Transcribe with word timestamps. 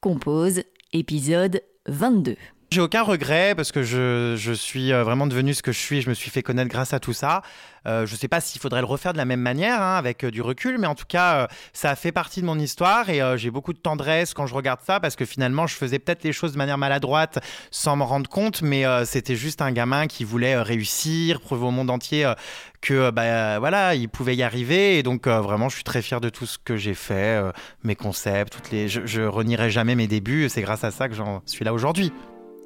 Compose, 0.00 0.62
épisode 0.92 1.60
22. 1.88 2.36
J'ai 2.70 2.82
aucun 2.82 3.02
regret 3.02 3.54
parce 3.56 3.72
que 3.72 3.82
je, 3.82 4.34
je, 4.36 4.52
suis 4.52 4.92
euh, 4.92 5.02
vraiment 5.02 5.26
devenu 5.26 5.54
ce 5.54 5.62
que 5.62 5.72
je 5.72 5.78
suis. 5.78 6.02
Je 6.02 6.10
me 6.10 6.14
suis 6.14 6.30
fait 6.30 6.42
connaître 6.42 6.68
grâce 6.68 6.92
à 6.92 7.00
tout 7.00 7.14
ça. 7.14 7.40
Euh, 7.86 8.04
je 8.04 8.12
ne 8.12 8.18
sais 8.18 8.28
pas 8.28 8.42
s'il 8.42 8.60
faudrait 8.60 8.82
le 8.82 8.86
refaire 8.86 9.14
de 9.14 9.16
la 9.16 9.24
même 9.24 9.40
manière, 9.40 9.80
hein, 9.80 9.96
avec 9.96 10.22
euh, 10.22 10.30
du 10.30 10.42
recul, 10.42 10.76
mais 10.76 10.86
en 10.86 10.94
tout 10.94 11.06
cas, 11.08 11.48
ça 11.72 11.88
a 11.88 11.96
fait 11.96 12.12
partie 12.12 12.42
de 12.42 12.46
mon 12.46 12.58
histoire 12.58 13.08
et 13.08 13.22
j'ai 13.38 13.50
beaucoup 13.50 13.72
de 13.72 13.78
tendresse 13.78 14.34
quand 14.34 14.46
je 14.46 14.54
regarde 14.54 14.80
ça 14.86 15.00
parce 15.00 15.16
que 15.16 15.24
finalement, 15.24 15.66
je 15.66 15.76
faisais 15.76 15.98
peut-être 15.98 16.24
les 16.24 16.34
choses 16.34 16.52
de 16.52 16.58
manière 16.58 16.76
maladroite 16.76 17.38
sans 17.70 17.96
m'en 17.96 18.04
rendre 18.04 18.28
compte, 18.28 18.60
mais 18.60 18.84
c'était 19.06 19.36
juste 19.36 19.62
un 19.62 19.72
gamin 19.72 20.06
qui 20.06 20.24
voulait 20.24 20.60
réussir, 20.60 21.40
prouver 21.40 21.64
au 21.64 21.70
monde 21.70 21.88
entier 21.88 22.30
que 22.82 23.10
bah, 23.10 23.58
voilà, 23.60 23.94
il 23.94 24.10
pouvait 24.10 24.36
y 24.36 24.42
arriver. 24.42 24.98
Et 24.98 25.02
donc, 25.02 25.26
vraiment, 25.26 25.70
je 25.70 25.76
suis 25.76 25.84
très 25.84 26.02
fier 26.02 26.20
de 26.20 26.28
tout 26.28 26.46
ce 26.46 26.58
que 26.58 26.76
j'ai 26.76 26.94
fait, 26.94 27.40
mes 27.82 27.96
concepts, 27.96 28.52
toutes 28.52 28.70
les. 28.70 28.88
Je, 28.88 29.06
je 29.06 29.22
renierai 29.22 29.70
jamais 29.70 29.94
mes 29.94 30.06
débuts. 30.06 30.48
C'est 30.50 30.62
grâce 30.62 30.84
à 30.84 30.90
ça 30.90 31.08
que 31.08 31.14
j'en 31.14 31.40
suis 31.46 31.64
là 31.64 31.72
aujourd'hui. 31.72 32.12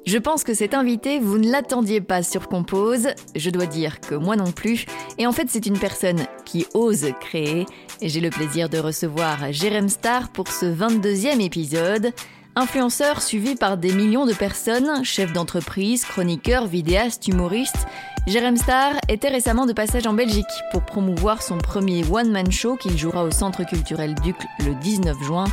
Je 0.05 0.17
pense 0.17 0.43
que 0.43 0.53
cet 0.53 0.73
invité, 0.73 1.19
vous 1.19 1.37
ne 1.37 1.49
l'attendiez 1.49 2.01
pas 2.01 2.23
sur 2.23 2.49
Compose. 2.49 3.07
Je 3.35 3.49
dois 3.49 3.65
dire 3.65 4.01
que 4.01 4.15
moi 4.15 4.35
non 4.35 4.51
plus. 4.51 4.85
Et 5.17 5.25
en 5.25 5.31
fait, 5.31 5.47
c'est 5.49 5.65
une 5.65 5.79
personne 5.79 6.25
qui 6.43 6.65
ose 6.73 7.07
créer. 7.21 7.65
J'ai 8.01 8.19
le 8.19 8.29
plaisir 8.29 8.67
de 8.67 8.79
recevoir 8.79 9.51
Jérém 9.53 9.87
Star 9.87 10.29
pour 10.29 10.49
ce 10.49 10.65
22e 10.65 11.39
épisode. 11.39 12.11
Influenceur 12.55 13.21
suivi 13.21 13.55
par 13.55 13.77
des 13.77 13.93
millions 13.93 14.25
de 14.25 14.33
personnes, 14.33 15.03
chef 15.03 15.31
d'entreprise, 15.33 16.03
chroniqueur, 16.05 16.67
vidéaste, 16.67 17.27
humoriste, 17.27 17.87
Jérém 18.25 18.55
Star 18.55 18.93
était 19.09 19.27
récemment 19.27 19.65
de 19.65 19.73
passage 19.73 20.07
en 20.07 20.13
Belgique 20.13 20.45
pour 20.71 20.83
promouvoir 20.83 21.41
son 21.41 21.57
premier 21.57 22.05
one-man 22.09 22.49
show 22.51 22.77
qu'il 22.77 22.97
jouera 22.97 23.25
au 23.25 23.31
Centre 23.31 23.65
culturel 23.65 24.15
Duc 24.23 24.37
le 24.59 24.75
19 24.75 25.21
juin. 25.23 25.43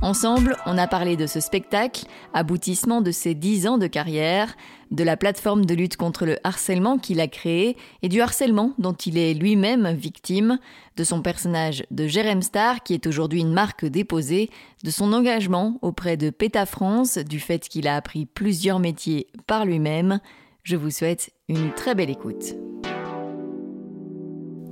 Ensemble, 0.00 0.56
on 0.64 0.78
a 0.78 0.86
parlé 0.86 1.16
de 1.16 1.26
ce 1.26 1.40
spectacle, 1.40 2.06
aboutissement 2.32 3.00
de 3.00 3.10
ses 3.10 3.34
dix 3.34 3.66
ans 3.66 3.78
de 3.78 3.88
carrière, 3.88 4.54
de 4.92 5.02
la 5.02 5.16
plateforme 5.16 5.66
de 5.66 5.74
lutte 5.74 5.96
contre 5.96 6.24
le 6.24 6.38
harcèlement 6.44 6.98
qu'il 6.98 7.20
a 7.20 7.26
créé 7.26 7.76
et 8.02 8.08
du 8.08 8.20
harcèlement 8.20 8.74
dont 8.78 8.92
il 8.92 9.18
est 9.18 9.34
lui-même 9.34 9.90
victime, 9.90 10.60
de 10.96 11.02
son 11.02 11.20
personnage 11.20 11.84
de 11.90 12.06
Jérém 12.06 12.42
Star 12.42 12.84
qui 12.84 12.94
est 12.94 13.08
aujourd'hui 13.08 13.40
une 13.40 13.52
marque 13.52 13.84
déposée, 13.84 14.50
de 14.84 14.90
son 14.90 15.12
engagement 15.12 15.78
auprès 15.82 16.16
de 16.16 16.30
PETA 16.30 16.64
France, 16.64 17.18
du 17.18 17.40
fait 17.40 17.68
qu'il 17.68 17.88
a 17.88 17.96
appris 17.96 18.24
plusieurs 18.24 18.78
métiers 18.78 19.26
par 19.48 19.66
lui-même. 19.66 20.20
Je 20.62 20.76
vous 20.76 20.90
souhaite 20.90 21.32
une 21.48 21.72
très 21.72 21.96
belle 21.96 22.10
écoute. 22.10 22.54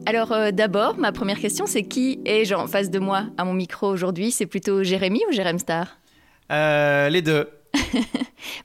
Alors 0.07 0.31
euh, 0.31 0.53
d'abord, 0.53 0.97
ma 0.99 1.11
première 1.11 1.41
question, 1.41 1.67
c'est 1.67 1.83
qui 1.83 2.21
est 2.25 2.53
en 2.55 2.69
face 2.69 2.91
de 2.91 3.01
moi 3.01 3.25
à 3.37 3.45
mon 3.45 3.53
micro 3.55 3.89
aujourd'hui? 3.89 4.31
C'est 4.31 4.47
plutôt 4.47 4.85
Jérémy 4.85 5.21
ou 5.29 5.33
Jérém 5.33 5.59
Star? 5.59 5.99
Euh, 6.53 7.09
Les 7.09 7.23
deux. 7.23 7.49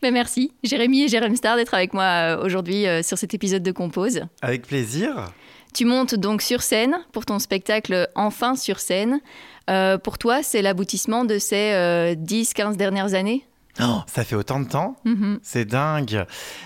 Ben, 0.04 0.14
merci, 0.14 0.52
Jérémy 0.64 1.04
et 1.04 1.08
Jérém 1.08 1.36
Star, 1.36 1.56
d'être 1.56 1.74
avec 1.74 1.94
moi 1.94 2.04
euh, 2.04 2.46
aujourd'hui 2.46 2.86
sur 3.02 3.18
cet 3.18 3.34
épisode 3.34 3.64
de 3.64 3.72
Compose. 3.72 4.22
Avec 4.44 4.68
plaisir. 4.68 5.32
Tu 5.74 5.86
montes 5.86 6.14
donc 6.14 6.44
sur 6.44 6.62
scène 6.62 6.96
pour 7.12 7.26
ton 7.26 7.40
spectacle 7.40 8.08
Enfin 8.16 8.56
sur 8.56 8.80
scène. 8.80 9.20
pour 10.04 10.18
toi, 10.20 10.44
c'est 10.44 10.62
l'aboutissement 10.62 11.26
de 11.26 11.40
ces 11.40 12.16
10-15 12.18 12.76
dernières 12.76 13.14
années? 13.16 13.46
Oh, 13.82 14.02
ça 14.06 14.24
fait 14.24 14.36
autant 14.36 14.60
de 14.60 14.68
temps 14.68 14.96
mm-hmm. 15.06 15.40
C'est 15.42 15.66
dingue. 15.66 16.26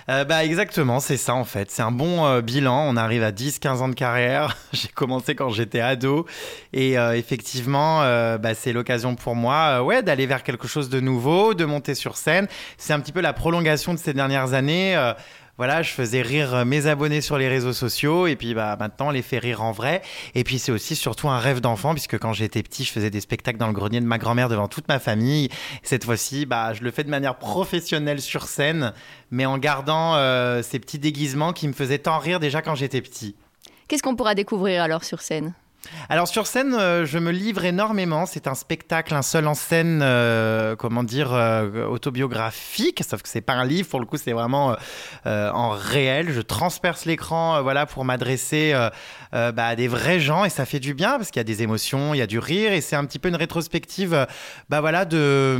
Euh, 0.09 0.25
bah 0.25 0.43
exactement, 0.43 0.99
c'est 0.99 1.17
ça 1.17 1.33
en 1.33 1.45
fait. 1.45 1.71
C'est 1.71 1.81
un 1.81 1.91
bon 1.91 2.25
euh, 2.25 2.41
bilan. 2.41 2.85
On 2.87 2.97
arrive 2.97 3.23
à 3.23 3.31
10-15 3.31 3.69
ans 3.77 3.87
de 3.87 3.95
carrière. 3.95 4.57
J'ai 4.73 4.89
commencé 4.89 5.33
quand 5.33 5.49
j'étais 5.49 5.79
ado. 5.79 6.25
Et 6.73 6.97
euh, 6.97 7.15
effectivement, 7.15 7.99
bah, 8.37 8.53
c'est 8.53 8.73
l'occasion 8.73 9.15
pour 9.15 9.35
moi 9.35 9.81
ouais, 9.81 10.03
d'aller 10.03 10.25
vers 10.25 10.43
quelque 10.43 10.67
chose 10.67 10.89
de 10.89 10.99
nouveau, 10.99 11.53
de 11.53 11.65
monter 11.65 11.95
sur 11.95 12.17
scène. 12.17 12.47
C'est 12.77 12.93
un 12.93 12.99
petit 12.99 13.11
peu 13.11 13.21
la 13.21 13.33
prolongation 13.33 13.93
de 13.93 13.99
ces 13.99 14.13
dernières 14.13 14.53
années 14.53 14.95
voilà, 15.57 15.81
je 15.81 15.91
faisais 15.91 16.21
rire 16.21 16.53
euh, 16.53 16.65
mes 16.65 16.87
abonnés 16.87 17.21
sur 17.21 17.37
les 17.37 17.47
réseaux 17.47 17.71
sociaux 17.71 18.27
et 18.27 18.35
puis 18.35 18.53
bah 18.53 18.75
maintenant 18.77 19.09
les 19.09 19.21
fait 19.21 19.39
rire 19.39 19.63
en 19.63 19.71
vrai. 19.71 20.01
Et 20.33 20.43
puis 20.43 20.59
c'est 20.59 20.71
aussi 20.71 20.95
surtout 20.95 21.29
un 21.29 21.39
rêve 21.39 21.61
d'enfant 21.61 21.93
puisque 21.93 22.17
quand 22.17 22.33
j'étais 22.33 22.61
petit, 22.61 22.83
je 22.83 22.91
faisais 22.91 23.09
des 23.09 23.21
spectacles 23.21 23.57
dans 23.57 23.67
le 23.67 23.73
grenier 23.73 24.01
de 24.01 24.05
ma 24.05 24.17
grand-mère 24.17 24.49
devant 24.49 24.67
toute 24.67 24.87
ma 24.89 24.99
famille. 24.99 25.49
Cette 25.81 26.03
fois-ci, 26.03 26.45
bah 26.45 26.73
je 26.73 26.83
le 26.83 26.91
fais 26.91 27.05
de 27.05 27.09
manière 27.09 27.37
professionnelle 27.37 28.21
sur 28.21 28.47
scène, 28.47 28.93
mais 29.31 29.45
en 29.45 29.57
gardant 29.57 30.15
euh, 30.15 30.61
ces 30.61 30.79
petits 30.79 30.99
déguisements 30.99 31.53
qui 31.53 31.67
me 31.67 31.73
faisaient 31.73 31.99
tant 31.99 32.19
rire 32.19 32.39
déjà 32.39 32.61
quand 32.61 32.75
j'étais 32.75 33.01
petit. 33.01 33.35
Qu'est-ce 33.87 34.03
qu'on 34.03 34.15
pourra 34.15 34.35
découvrir 34.35 34.83
alors 34.83 35.03
sur 35.03 35.21
scène? 35.21 35.53
Alors 36.09 36.27
sur 36.27 36.47
scène, 36.47 36.73
euh, 36.73 37.05
je 37.05 37.17
me 37.17 37.31
livre 37.31 37.65
énormément. 37.65 38.25
C'est 38.25 38.47
un 38.47 38.53
spectacle, 38.53 39.13
un 39.13 39.21
seul 39.21 39.47
en 39.47 39.53
scène, 39.53 40.01
euh, 40.03 40.75
comment 40.75 41.03
dire, 41.03 41.33
euh, 41.33 41.85
autobiographique. 41.85 43.03
Sauf 43.07 43.21
que 43.21 43.29
c'est 43.29 43.41
pas 43.41 43.53
un 43.53 43.65
livre. 43.65 43.87
Pour 43.89 43.99
le 43.99 44.05
coup, 44.05 44.17
c'est 44.17 44.33
vraiment 44.33 44.75
en 45.25 45.69
réel. 45.69 46.31
Je 46.31 46.41
transperce 46.41 47.05
l'écran, 47.05 47.61
voilà, 47.61 47.85
pour 47.85 48.05
m'adresser 48.05 48.73
bah, 49.31 49.53
à 49.57 49.75
des 49.75 49.87
vrais 49.87 50.19
gens 50.19 50.45
et 50.45 50.49
ça 50.49 50.65
fait 50.65 50.79
du 50.79 50.93
bien 50.93 51.17
parce 51.17 51.29
qu'il 51.29 51.39
y 51.39 51.41
a 51.41 51.45
des 51.45 51.61
émotions, 51.61 52.13
il 52.13 52.17
y 52.17 52.21
a 52.21 52.27
du 52.27 52.39
rire 52.39 52.71
et 52.71 52.81
c'est 52.81 52.95
un 52.95 53.05
petit 53.05 53.19
peu 53.19 53.29
une 53.29 53.35
rétrospective, 53.35 54.25
bah 54.69 54.81
voilà, 54.81 55.05
de, 55.05 55.57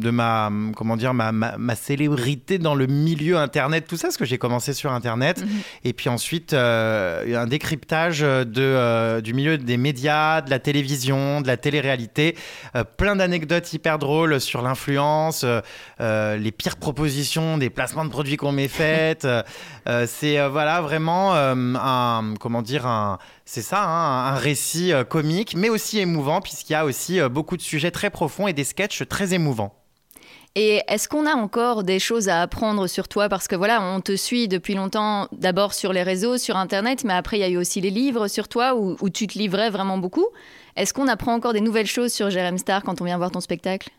de 0.00 0.10
ma, 0.10 0.50
comment 0.76 0.96
dire, 0.96 1.14
ma, 1.14 1.32
ma, 1.32 1.74
célébrité 1.74 2.58
dans 2.58 2.74
le 2.74 2.86
milieu 2.86 3.36
internet, 3.36 3.86
tout 3.86 3.96
ça, 3.96 4.08
parce 4.08 4.16
que 4.16 4.24
j'ai 4.24 4.38
commencé 4.38 4.72
sur 4.72 4.92
internet 4.92 5.40
mhm. 5.40 5.48
et 5.84 5.92
puis 5.92 6.08
ensuite 6.08 6.54
un 6.54 7.46
décryptage 7.46 8.20
de 8.20 9.20
du 9.20 9.34
milieu 9.34 9.58
des 9.68 9.76
médias, 9.76 10.40
de 10.40 10.50
la 10.50 10.58
télévision, 10.58 11.40
de 11.40 11.46
la 11.46 11.56
télé-réalité. 11.56 12.36
Euh, 12.74 12.82
plein 12.84 13.14
d'anecdotes 13.14 13.72
hyper 13.72 13.98
drôles 13.98 14.40
sur 14.40 14.62
l'influence, 14.62 15.44
euh, 15.44 15.60
euh, 16.00 16.36
les 16.36 16.50
pires 16.50 16.78
propositions 16.78 17.58
des 17.58 17.70
placements 17.70 18.04
de 18.04 18.10
produits 18.10 18.36
qu'on 18.36 18.50
m'ait 18.50 18.66
faites. 18.66 19.28
c'est 20.06 20.46
voilà 20.48 20.80
vraiment 20.80 21.34
un 21.34 22.34
comment 22.38 22.62
dire 22.62 22.86
un 22.86 23.18
c'est 23.44 23.62
ça, 23.62 23.82
hein, 23.82 24.34
un 24.34 24.36
récit 24.36 24.92
comique, 25.08 25.54
mais 25.56 25.70
aussi 25.70 25.98
émouvant, 25.98 26.40
puisqu'il 26.40 26.72
y 26.72 26.76
a 26.76 26.84
aussi 26.84 27.20
beaucoup 27.30 27.56
de 27.56 27.62
sujets 27.62 27.90
très 27.90 28.10
profonds 28.10 28.48
et 28.48 28.52
des 28.52 28.64
sketchs 28.64 29.06
très 29.08 29.32
émouvants. 29.32 29.74
Et 30.60 30.82
est-ce 30.88 31.08
qu'on 31.08 31.24
a 31.24 31.34
encore 31.34 31.84
des 31.84 32.00
choses 32.00 32.28
à 32.28 32.42
apprendre 32.42 32.88
sur 32.88 33.06
toi? 33.06 33.28
Parce 33.28 33.46
que 33.46 33.54
voilà, 33.54 33.80
on 33.80 34.00
te 34.00 34.16
suit 34.16 34.48
depuis 34.48 34.74
longtemps, 34.74 35.28
d'abord 35.30 35.72
sur 35.72 35.92
les 35.92 36.02
réseaux, 36.02 36.36
sur 36.36 36.56
Internet, 36.56 37.04
mais 37.04 37.12
après, 37.12 37.38
il 37.38 37.40
y 37.42 37.44
a 37.44 37.48
eu 37.48 37.56
aussi 37.56 37.80
les 37.80 37.90
livres 37.90 38.26
sur 38.26 38.48
toi 38.48 38.74
où, 38.74 39.08
tu 39.08 39.28
te 39.28 39.38
livrais 39.38 39.70
vraiment 39.70 39.98
beaucoup. 39.98 40.26
Est-ce 40.74 40.92
qu'on 40.92 41.06
apprend 41.06 41.32
encore 41.32 41.52
des 41.52 41.60
nouvelles 41.60 41.86
choses 41.86 42.12
sur 42.12 42.28
Jérém 42.28 42.58
Star 42.58 42.82
quand 42.82 43.00
on 43.00 43.04
vient 43.04 43.18
voir 43.18 43.30
ton 43.30 43.38
spectacle? 43.38 43.90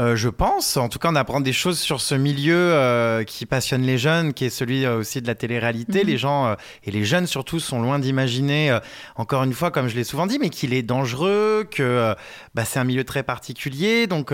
Euh, 0.00 0.16
je 0.16 0.28
pense. 0.28 0.76
En 0.76 0.88
tout 0.88 0.98
cas, 0.98 1.08
on 1.12 1.14
apprend 1.14 1.40
des 1.40 1.52
choses 1.52 1.78
sur 1.78 2.00
ce 2.00 2.16
milieu 2.16 2.56
euh, 2.56 3.22
qui 3.22 3.46
passionne 3.46 3.82
les 3.82 3.96
jeunes, 3.96 4.34
qui 4.34 4.44
est 4.44 4.50
celui 4.50 4.84
euh, 4.84 4.98
aussi 4.98 5.22
de 5.22 5.26
la 5.28 5.36
télé-réalité. 5.36 6.00
Mhm. 6.00 6.06
Les 6.08 6.18
gens, 6.18 6.56
et 6.84 6.90
les 6.90 7.04
jeunes 7.04 7.26
surtout, 7.26 7.60
sont 7.60 7.80
loin 7.80 7.98
d'imaginer, 7.98 8.76
encore 9.16 9.44
une 9.44 9.52
fois, 9.52 9.70
comme 9.70 9.88
je 9.88 9.94
l'ai 9.94 10.04
souvent 10.04 10.26
dit, 10.26 10.38
mais 10.40 10.50
qu'il 10.50 10.74
est 10.74 10.82
dangereux, 10.82 11.66
que 11.70 12.14
bah, 12.54 12.64
c'est 12.64 12.78
un 12.78 12.84
milieu 12.84 13.04
très 13.04 13.22
particulier. 13.22 14.06
Donc, 14.06 14.32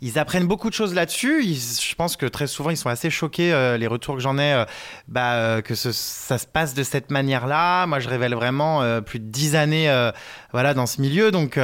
ils 0.00 0.18
apprennent 0.18 0.46
beaucoup 0.46 0.68
de 0.68 0.74
choses 0.74 0.94
là-dessus. 0.94 1.42
Je 1.44 1.94
pense 1.94 2.16
que 2.16 2.26
très 2.26 2.46
souvent, 2.46 2.70
ils 2.70 2.76
sont 2.76 2.88
assez 2.88 3.10
choqués, 3.10 3.76
les 3.78 3.86
retours 3.86 4.16
que 4.16 4.20
j'en 4.20 4.38
ai, 4.38 4.64
bah, 5.08 5.62
que 5.62 5.74
ça 5.74 5.92
se 5.92 6.46
passe 6.46 6.74
de 6.74 6.82
cette 6.82 7.10
manière-là. 7.10 7.86
Moi, 7.86 8.00
je 8.00 8.08
révèle 8.08 8.34
vraiment 8.34 9.00
plus 9.02 9.18
de 9.18 9.26
dix 9.26 9.56
années 9.56 10.10
voilà, 10.52 10.74
dans 10.74 10.86
ce 10.86 11.00
milieu. 11.00 11.30
Donc, 11.30 11.58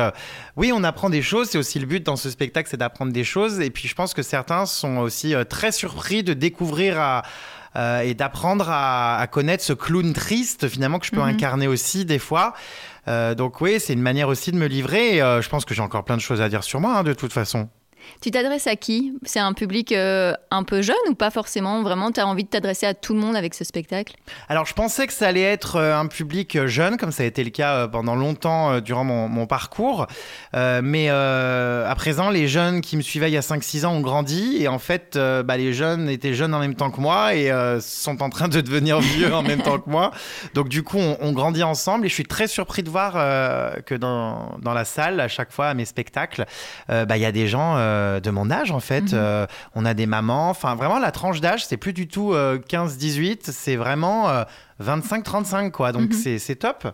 oui, 0.56 0.72
on 0.74 0.84
apprend 0.84 1.10
des 1.10 1.22
choses. 1.22 1.50
C'est 1.50 1.58
aussi 1.58 1.78
le 1.78 1.86
but 1.86 2.04
dans 2.04 2.16
ce 2.16 2.30
spectacle, 2.30 2.68
c'est 2.70 2.76
d'apprendre 2.76 3.12
des 3.12 3.24
choses. 3.26 3.60
Et 3.60 3.70
puis 3.70 3.88
je 3.88 3.94
pense 3.94 4.14
que 4.14 4.22
certains 4.22 4.64
sont 4.64 4.96
aussi 4.98 5.34
euh, 5.34 5.44
très 5.44 5.72
surpris 5.72 6.22
de 6.22 6.32
découvrir 6.32 7.22
euh, 7.76 8.00
et 8.00 8.14
d'apprendre 8.14 8.66
à, 8.70 9.26
connaître 9.30 9.62
ce 9.62 9.74
clown 9.74 10.14
triste 10.14 10.68
finalement 10.68 10.98
que 10.98 11.06
je 11.06 11.10
peux 11.10 11.20
mhm. 11.20 11.28
incarner 11.28 11.66
aussi 11.68 12.06
des 12.06 12.18
fois. 12.18 12.54
Euh, 13.08 13.34
donc 13.34 13.60
oui, 13.60 13.78
c'est 13.78 13.92
une 13.92 14.02
manière 14.02 14.28
aussi 14.28 14.50
de 14.50 14.56
me 14.56 14.66
livrer. 14.66 15.18
je 15.18 15.48
pense 15.48 15.64
que 15.64 15.74
j'ai 15.74 15.82
encore 15.82 16.04
plein 16.04 16.16
de 16.16 16.22
choses 16.22 16.40
à 16.40 16.48
dire 16.48 16.64
sur 16.64 16.80
moi 16.80 16.96
hein, 16.96 17.04
de 17.04 17.12
toute 17.12 17.32
façon. 17.32 17.68
Tu 18.20 18.30
t'adresses 18.30 18.66
à 18.66 18.76
qui? 18.76 19.12
C'est 19.24 19.38
un 19.38 19.52
public 19.52 19.92
euh, 19.92 20.32
un 20.50 20.62
peu 20.62 20.82
jeune 20.82 20.96
ou 21.08 21.14
pas 21.14 21.30
forcément? 21.30 21.82
Vraiment, 21.82 22.10
tu 22.10 22.20
as 22.20 22.26
envie 22.26 22.44
de 22.44 22.48
t'adresser 22.48 22.86
à 22.86 22.94
tout 22.94 23.14
le 23.14 23.20
monde 23.20 23.36
avec 23.36 23.54
ce 23.54 23.64
spectacle? 23.64 24.14
Alors, 24.48 24.66
je 24.66 24.74
pensais 24.74 25.06
que 25.06 25.12
ça 25.12 25.28
allait 25.28 25.42
être 25.42 25.76
euh, 25.76 25.96
un 25.96 26.06
public 26.06 26.56
euh, 26.56 26.66
jeune, 26.66 26.96
comme 26.96 27.12
ça 27.12 27.22
a 27.22 27.26
été 27.26 27.44
le 27.44 27.50
cas 27.50 27.88
pendant 27.88 28.14
longtemps 28.14 28.80
durant 28.80 29.04
mon, 29.04 29.46
parcours. 29.46 30.06
mais 30.54 31.08
à 31.08 31.94
présent, 31.96 32.30
les 32.30 32.48
jeunes 32.48 32.80
qui 32.80 32.96
me 32.96 33.02
suivaient 33.02 33.30
il 33.30 33.34
y 33.34 33.36
a 33.36 33.40
5-6 33.40 33.86
ans 33.86 33.92
ont 33.92 34.00
grandi. 34.00 34.56
Et 34.60 34.68
en 34.68 34.78
fait, 34.78 35.16
bah, 35.44 35.56
les 35.56 35.72
jeunes 35.72 36.08
étaient 36.08 36.34
jeunes 36.34 36.54
en 36.54 36.58
même 36.58 36.74
temps 36.74 36.90
que 36.90 37.00
moi 37.00 37.34
et 37.34 37.52
sont 37.80 38.22
en 38.22 38.30
train 38.30 38.48
de 38.48 38.60
devenir 38.60 39.00
vieux 39.00 39.32
en 39.32 39.42
même 39.42 39.62
temps 39.62 39.78
que 39.78 39.88
moi. 39.88 40.10
Donc, 40.54 40.68
du 40.68 40.82
coup, 40.82 40.98
on, 40.98 41.32
grandit 41.32 41.62
ensemble. 41.62 42.06
Et 42.06 42.08
je 42.08 42.14
suis 42.14 42.24
très 42.24 42.48
surpris 42.48 42.82
de 42.82 42.90
voir 42.90 43.12
que 43.84 43.94
dans, 43.94 44.58
la 44.64 44.84
salle, 44.84 45.20
à 45.20 45.28
chaque 45.28 45.52
fois, 45.52 45.68
à 45.68 45.74
mes 45.74 45.84
spectacles, 45.84 46.46
bah, 46.88 47.16
il 47.16 47.20
y 47.20 47.26
a 47.26 47.32
des 47.32 47.46
gens 47.46 47.76
euh, 47.96 48.20
de 48.20 48.30
mon 48.30 48.50
âge 48.50 48.70
en 48.70 48.80
fait. 48.80 49.12
Mhm. 49.12 49.14
Euh, 49.14 49.46
on 49.74 49.84
a 49.84 49.94
des 49.94 50.06
mamans. 50.06 50.50
Enfin, 50.50 50.74
vraiment, 50.74 50.98
la 50.98 51.10
tranche 51.10 51.40
d'âge, 51.40 51.66
c'est 51.66 51.76
plus 51.76 51.92
du 51.92 52.08
tout 52.08 52.32
15-18, 52.34 53.48
euh, 53.48 53.52
c'est 53.52 53.76
vraiment 53.76 54.28
25-35 54.82 55.70
quoi. 55.70 55.92
Donc 55.92 56.12
mhm. 56.12 56.38
c'est 56.38 56.56
top. 56.56 56.88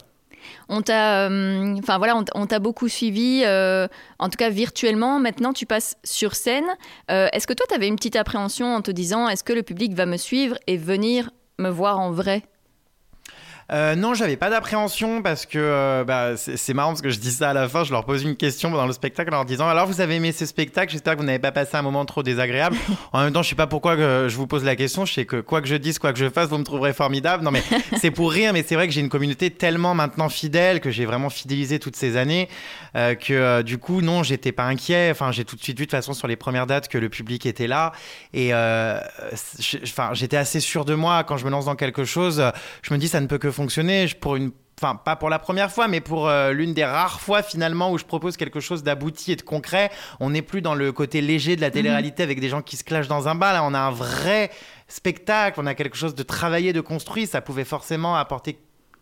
On 0.69 0.83
t'a, 0.83 1.29
euh, 1.29 1.77
enfin 1.79 1.99
voilà, 1.99 2.21
on, 2.35 2.47
t'a 2.47 2.59
beaucoup 2.59 2.89
suivi, 2.89 3.43
euh, 3.45 3.87
en 4.19 4.29
tout 4.29 4.37
cas 4.37 4.51
virtuellement. 4.51 5.19
Maintenant, 5.19 5.53
tu 5.53 5.67
passes 5.67 5.97
sur 6.05 6.35
scène. 6.35 6.67
Euh, 7.11 7.29
est-ce 7.33 7.47
que 7.47 7.53
toi, 7.53 7.67
tu 7.69 7.75
avais 7.75 7.89
une 7.89 7.97
petite 7.97 8.17
appréhension 8.17 8.75
en 8.75 8.83
te 8.83 8.91
disant, 8.91 9.29
est-ce 9.29 9.45
que 9.45 9.53
le 9.53 9.63
public 9.63 9.95
va 9.95 10.07
me 10.07 10.17
suivre 10.17 10.57
et 10.67 10.77
venir 10.77 11.31
me 11.59 11.69
voir 11.69 11.99
en 11.99 12.11
vrai? 12.11 12.43
Euh, 13.73 13.95
non, 13.95 14.13
j'avais 14.13 14.37
pas 14.37 14.51
d'appréhension 14.51 15.23
parce 15.23 15.47
que 15.47 15.59
euh, 15.59 16.05
bah, 16.05 16.37
c'est 16.37 16.75
marrant 16.75 16.91
parce 16.91 17.01
que 17.01 17.09
je 17.09 17.19
dis 17.19 17.31
ça 17.31 17.51
à 17.51 17.53
la 17.55 17.69
fin, 17.69 17.85
je 17.85 17.93
leur 17.93 18.05
pose 18.05 18.23
une 18.23 18.37
question 18.37 18.71
dans 18.71 18.87
le 18.87 18.93
spectacle 18.93 19.33
en 19.33 19.39
leur 19.39 19.45
disant 19.47 19.67
alors 19.67 19.87
vous 19.87 20.03
avez 20.03 20.17
aimé 20.17 20.31
ce 20.33 20.45
spectacle, 20.45 20.93
j'espère 20.93 21.15
que 21.15 21.21
vous 21.21 21.25
n'avez 21.25 21.39
pas 21.39 21.53
passé 21.53 21.77
un 21.77 21.83
moment 21.83 22.05
trop 22.05 22.23
désagréable. 22.23 22.77
en 23.15 23.25
même 23.25 23.33
temps, 23.33 23.43
je 23.43 23.49
sais 23.49 23.55
pas 23.55 23.67
pourquoi 23.67 23.97
que 23.97 24.27
je 24.29 24.37
vous 24.37 24.47
pose 24.47 24.63
la 24.63 24.77
question, 24.77 25.07
je 25.07 25.15
sais 25.15 25.25
que 25.25 25.41
quoi 25.41 25.63
que 25.63 25.69
je 25.69 25.77
dise, 25.77 25.99
quoi 25.99 26.13
que 26.13 26.19
je 26.19 26.29
fasse, 26.29 26.51
vous 26.51 26.59
me 26.59 26.65
trouverez 26.65 26.93
formidable. 26.93 27.43
Non 27.45 27.51
mais 27.51 27.63
c'est 27.99 28.11
pour 28.11 28.31
rire, 28.31 28.53
mais 28.53 28.63
c'est 28.63 28.75
vrai 28.75 28.89
que 28.89 28.93
j'ai 28.93 29.01
une 29.01 29.09
communauté 29.09 29.51
tellement 29.51 29.95
maintenant 29.95 30.29
fidèle 30.29 30.81
que 30.81 30.91
j'ai 30.91 31.07
vraiment 31.07 31.31
fidélisé 31.31 31.79
toutes 31.79 31.97
ces 31.97 32.19
années 32.19 32.51
euh, 32.95 33.15
que 33.15 33.63
du 33.63 33.79
coup 33.79 34.03
non, 34.03 34.23
j'étais 34.23 34.53
pas 34.53 34.65
inquiet. 34.65 35.11
Enfin, 35.11 35.33
j'ai 35.33 35.47
tout 35.47 35.57
de 35.57 35.63
suite 35.63 35.79
vu 35.79 35.87
de 35.87 35.91
toute 35.91 35.97
façon 35.97 36.13
sur 36.13 36.29
les 36.29 36.37
premières 36.37 36.67
dates 36.67 36.89
que 36.89 36.99
le 36.99 37.09
public 37.09 37.47
était 37.47 37.67
là 37.67 37.93
et 38.35 38.53
enfin 38.53 40.11
j'étais 40.13 40.37
assez 40.37 40.61
sûr 40.61 40.85
de 40.85 40.95
moi 40.95 41.25
quand 41.25 41.39
je 41.39 41.47
me 41.47 41.51
lance 41.51 41.65
dans 41.65 41.77
quelque 41.77 42.05
chose. 42.05 42.45
Je 42.83 42.93
me 42.93 42.99
dis 42.99 43.09
ça 43.09 43.21
ne 43.23 43.27
peut 43.27 43.39
que 43.39 43.51
fonctionner. 43.51 43.62
Pour 44.21 44.37
une 44.37 44.53
enfin 44.83 44.97
pas 44.97 45.17
pour 45.17 45.31
la 45.31 45.39
première 45.39 45.71
fois, 45.71 45.87
mais 45.87 46.01
pour 46.01 46.29
euh, 46.29 46.53
l'une 46.53 46.75
des 46.75 46.85
rares 46.85 47.21
fois 47.21 47.43
finalement 47.43 47.93
où 47.93 47.99
je 47.99 48.05
propose 48.05 48.37
quelque 48.37 48.61
chose 48.61 48.83
d'abouti 48.83 49.33
et 49.33 49.37
de 49.37 49.43
concret. 49.43 49.91
On 50.19 50.31
n'est 50.31 50.43
plus 50.43 50.61
dans 50.61 50.75
le 50.75 50.93
côté 50.93 51.21
léger 51.21 51.57
de 51.57 51.61
la 51.61 51.71
télé-réalité 51.71 52.23
mhm. 52.23 52.29
avec 52.29 52.41
des 52.41 52.49
gens 52.49 52.63
qui 52.63 52.77
se 52.77 52.85
clashent 52.85 53.09
dans 53.09 53.29
un 53.29 53.35
bas. 53.35 53.53
Là, 53.53 53.65
on 53.65 53.75
a 53.75 53.79
un 53.79 53.93
vrai 53.93 54.51
spectacle, 54.89 55.61
on 55.61 55.67
a 55.67 55.75
quelque 55.75 55.97
chose 55.97 56.15
de 56.15 56.23
travaillé, 56.23 56.73
de 56.73 56.81
construit. 56.81 57.27
Ça 57.27 57.41
pouvait 57.41 57.65
forcément 57.65 58.17
apporter 58.17 58.59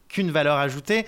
qu'une 0.08 0.30
valeur 0.30 0.56
ajoutée. 0.56 1.06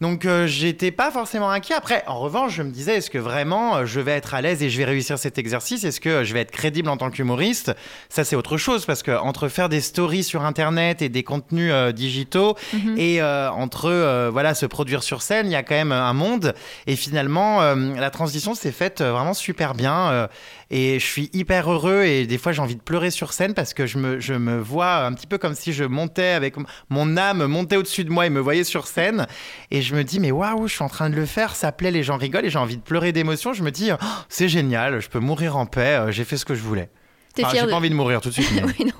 Donc 0.00 0.24
euh, 0.24 0.46
j'étais 0.46 0.90
pas 0.90 1.10
forcément 1.10 1.50
inquiet. 1.50 1.74
Après, 1.74 2.04
en 2.06 2.18
revanche, 2.18 2.54
je 2.54 2.62
me 2.62 2.70
disais, 2.70 2.96
est-ce 2.96 3.10
que 3.10 3.18
vraiment 3.18 3.76
euh, 3.76 3.86
je 3.86 4.00
vais 4.00 4.12
être 4.12 4.34
à 4.34 4.40
l'aise 4.40 4.62
et 4.62 4.70
je 4.70 4.78
vais 4.78 4.84
réussir 4.84 5.18
cet 5.18 5.38
exercice? 5.38 5.84
Est-ce 5.84 6.00
que 6.00 6.24
je 6.24 6.34
vais 6.34 6.40
être 6.40 6.50
crédible 6.50 6.88
en 6.88 6.96
tant 6.96 7.10
qu'humoriste? 7.10 7.72
Ça, 8.08 8.24
c'est 8.24 8.36
autre 8.36 8.56
chose 8.56 8.86
parce 8.86 9.02
que 9.02 9.12
entre 9.12 9.48
faire 9.48 9.68
des 9.68 9.80
stories 9.80 10.24
sur 10.24 10.44
Internet 10.44 11.02
et 11.02 11.08
des 11.08 11.22
contenus 11.22 11.70
euh, 11.72 11.92
digitaux 11.92 12.56
mhm. 12.72 12.98
et 12.98 13.22
entre 13.22 14.28
voilà 14.30 14.54
se 14.54 14.66
produire 14.66 15.02
sur 15.02 15.22
scène, 15.22 15.46
il 15.46 15.52
y 15.52 15.56
a 15.56 15.62
quand 15.62 15.74
même 15.74 15.92
un 15.92 16.12
monde. 16.12 16.54
Et 16.86 16.96
finalement, 16.96 17.74
la 17.74 18.10
transition 18.10 18.54
s'est 18.54 18.72
faite 18.72 19.02
vraiment 19.02 19.34
super 19.34 19.74
bien. 19.74 20.28
Et 20.70 20.98
je 20.98 21.04
suis 21.04 21.30
hyper 21.32 21.70
heureux 21.70 22.04
et 22.04 22.26
des 22.26 22.38
fois 22.38 22.52
j'ai 22.52 22.60
envie 22.60 22.76
de 22.76 22.80
pleurer 22.80 23.10
sur 23.10 23.32
scène 23.32 23.54
parce 23.54 23.74
que 23.74 23.86
je 23.86 23.98
me, 23.98 24.18
je 24.18 24.34
me 24.34 24.58
vois 24.58 25.04
un 25.04 25.12
petit 25.12 25.26
peu 25.26 25.38
comme 25.38 25.54
si 25.54 25.72
je 25.72 25.84
montais 25.84 26.30
avec 26.30 26.54
mon 26.88 27.16
âme 27.16 27.46
montait 27.46 27.76
au-dessus 27.76 28.04
de 28.04 28.10
moi 28.10 28.26
et 28.26 28.30
me 28.30 28.40
voyait 28.40 28.64
sur 28.64 28.86
scène. 28.86 29.26
Et 29.70 29.82
je 29.84 29.94
me 29.94 30.02
dis, 30.02 30.18
mais 30.20 30.30
waouh, 30.30 30.66
je 30.66 30.74
suis 30.74 30.82
en 30.82 30.88
train 30.88 31.10
de 31.10 31.14
le 31.16 31.26
faire, 31.26 31.54
ça 31.54 31.70
plaît, 31.72 31.90
les 31.90 32.02
gens 32.02 32.16
rigolent 32.16 32.44
et 32.44 32.50
j'ai 32.50 32.58
envie 32.58 32.76
de 32.76 32.82
pleurer 32.82 33.12
d'émotion. 33.12 33.52
Je 33.52 33.62
me 33.62 33.70
dis, 33.70 33.92
oh, 33.92 33.96
c'est 34.28 34.48
génial, 34.48 35.00
je 35.00 35.08
peux 35.08 35.20
mourir 35.20 35.56
en 35.56 35.66
paix, 35.66 35.98
euh, 35.98 36.10
j'ai 36.10 36.24
fait 36.24 36.36
ce 36.36 36.44
que 36.44 36.54
je 36.54 36.62
voulais. 36.62 36.90
J'ai 37.36 37.42
pas 37.42 37.74
envie 37.74 37.90
de 37.90 37.94
mourir 37.94 38.20
tout 38.20 38.28
de 38.28 38.34
suite. 38.34 38.48
oui, 38.78 38.92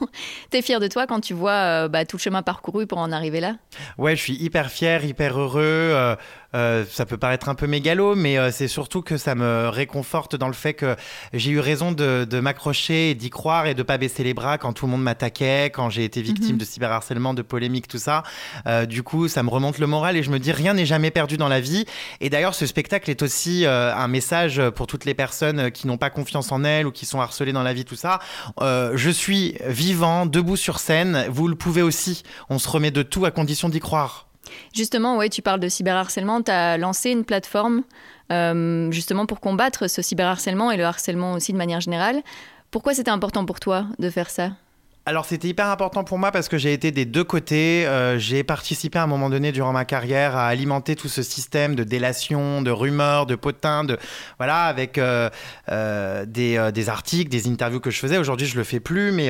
T'es 0.51 0.63
fier 0.63 0.81
de 0.81 0.89
toi 0.89 1.07
quand 1.07 1.21
tu 1.21 1.35
vois 1.35 1.53
euh, 1.53 1.89
bah, 1.89 2.05
tout 2.05 2.17
le 2.17 2.23
chemin 2.23 2.43
parcouru 2.43 2.87
pour 2.87 2.99
en 2.99 3.13
arriver 3.13 3.41
là? 3.41 3.57
Ouais, 3.97 4.17
je 4.17 4.23
suis 4.23 4.35
hyper 4.35 4.71
fier, 4.71 5.05
hyper 5.05 5.39
heureux. 5.39 5.63
Euh, 5.63 6.17
euh, 6.55 6.85
ça 6.89 7.05
peut 7.05 7.17
paraître 7.17 7.49
un 7.49 7.55
peu 7.55 7.67
mégalo, 7.67 8.15
mais 8.15 8.39
euh, 8.39 8.51
c'est 8.51 8.69
surtout 8.69 9.03
que 9.03 9.17
ça 9.17 9.35
me 9.35 9.69
réconforte 9.69 10.37
dans 10.37 10.47
le 10.47 10.55
fait 10.55 10.75
que 10.75 10.97
j'ai 11.33 11.51
eu 11.51 11.59
raison 11.59 11.93
de, 11.93 12.41
m'accrocher 12.41 13.11
et 13.11 13.15
d'y 13.15 13.31
croire 13.31 13.67
et 13.67 13.75
de 13.75 13.83
pas 13.83 13.99
baisser 13.99 14.25
les 14.25 14.35
bras 14.35 14.59
quand 14.59 14.73
tout 14.73 14.87
le 14.87 14.93
monde 14.93 15.03
m'attaquait, 15.03 15.71
quand 15.71 15.89
j'ai 15.91 16.05
été 16.05 16.21
victime 16.21 16.53
mhm. 16.53 16.59
de 16.59 16.65
cyberharcèlement, 16.65 17.35
de 17.35 17.43
polémiques, 17.43 17.89
tout 17.89 17.99
ça. 17.99 18.23
Euh, 18.67 18.87
du 18.87 19.03
coup, 19.03 19.29
ça 19.29 19.43
me 19.43 19.51
remonte 19.51 19.79
le 19.79 19.87
moral 19.87 20.17
et 20.17 20.23
je 20.23 20.31
me 20.31 20.39
dis 20.39 20.53
rien 20.53 20.75
n'est 20.75 20.87
jamais 20.87 21.11
perdu 21.11 21.37
dans 21.37 21.49
la 21.49 21.61
vie. 21.61 21.87
Et 22.21 22.31
d'ailleurs, 22.31 22.55
ce 22.55 22.67
spectacle 22.67 23.11
est 23.11 23.23
aussi 23.23 23.67
un 23.67 24.09
message 24.09 24.61
pour 24.71 24.87
toutes 24.87 25.05
les 25.05 25.15
personnes 25.15 25.71
qui 25.71 25.87
n'ont 25.87 25.97
pas 25.97 26.11
confiance 26.11 26.53
en 26.53 26.65
elles 26.65 26.87
ou 26.87 26.93
qui 26.93 27.07
sont 27.07 27.21
harcelées 27.21 27.53
dans 27.53 27.63
la 27.63 27.73
vie, 27.73 27.85
tout 27.85 27.97
ça. 27.97 28.19
je 28.61 29.11
suis 29.11 29.57
vivant, 29.67 30.27
debout 30.27 30.57
sur 30.57 30.79
scène. 30.79 31.27
Vous 31.31 31.49
le 31.49 31.55
pouvez 31.55 31.83
aussi. 31.83 32.23
On 32.49 32.59
se 32.59 32.69
remet 32.69 32.91
de 32.91 33.03
tout 33.03 33.25
à 33.25 33.31
condition 33.31 33.69
d'y 33.69 33.81
croire. 33.81 34.27
Justement, 34.75 35.17
ouais, 35.17 35.29
tu 35.29 35.43
parles 35.43 35.61
de 35.61 35.69
cyberharcèlement. 35.69 36.43
Tu 36.43 36.51
as 36.51 36.79
lancé 36.79 37.11
une 37.11 37.25
plateforme 37.25 37.83
euh, 38.33 38.91
justement 38.91 39.27
pour 39.27 39.41
combattre 39.41 39.89
ce 39.89 40.03
cyberharcèlement 40.03 40.71
et 40.71 40.77
le 40.77 40.85
harcèlement 40.85 41.35
aussi 41.35 41.53
de 41.53 41.59
manière 41.59 41.81
générale. 41.81 42.23
Pourquoi 42.71 42.95
c'était 42.95 43.11
important 43.11 43.45
pour 43.45 43.61
toi 43.61 43.87
de 43.99 44.11
faire 44.11 44.31
ça? 44.31 44.51
Alors 45.07 45.27
c'était 45.27 45.49
hyper 45.49 45.67
important 45.67 46.03
pour 46.03 46.19
moi 46.19 46.33
parce 46.33 46.49
que 46.49 46.57
j'ai 46.57 46.73
été 46.73 46.91
des 46.91 47.05
deux 47.05 47.25
côtés. 47.25 47.87
Euh, 47.87 48.19
j'ai 48.19 48.43
participé 48.43 48.99
à 48.99 49.03
un 49.03 49.07
moment 49.07 49.29
donné 49.29 49.53
durant 49.53 49.73
ma 49.73 49.85
carrière 49.85 50.35
à 50.35 50.47
alimenter 50.47 50.97
tout 50.97 51.09
ce 51.09 51.23
système 51.23 51.75
de 51.75 51.85
délation, 51.85 52.63
de 52.63 52.71
rumeurs, 52.71 53.27
de 53.27 53.35
potins, 53.35 53.85
de 53.85 53.99
voilà 54.39 54.65
avec 54.65 54.97
euh, 54.97 55.29
euh, 55.71 56.25
des, 56.25 56.71
des, 56.73 56.89
articles, 56.89 57.31
des 57.31 57.49
interviews 57.49 57.81
que 57.81 57.91
je 57.91 57.99
faisais. 57.99 58.17
Aujourd'hui 58.17 58.47
je 58.47 58.57
le 58.57 58.65
fais 58.65 58.81
plus, 58.81 59.13
mais 59.13 59.29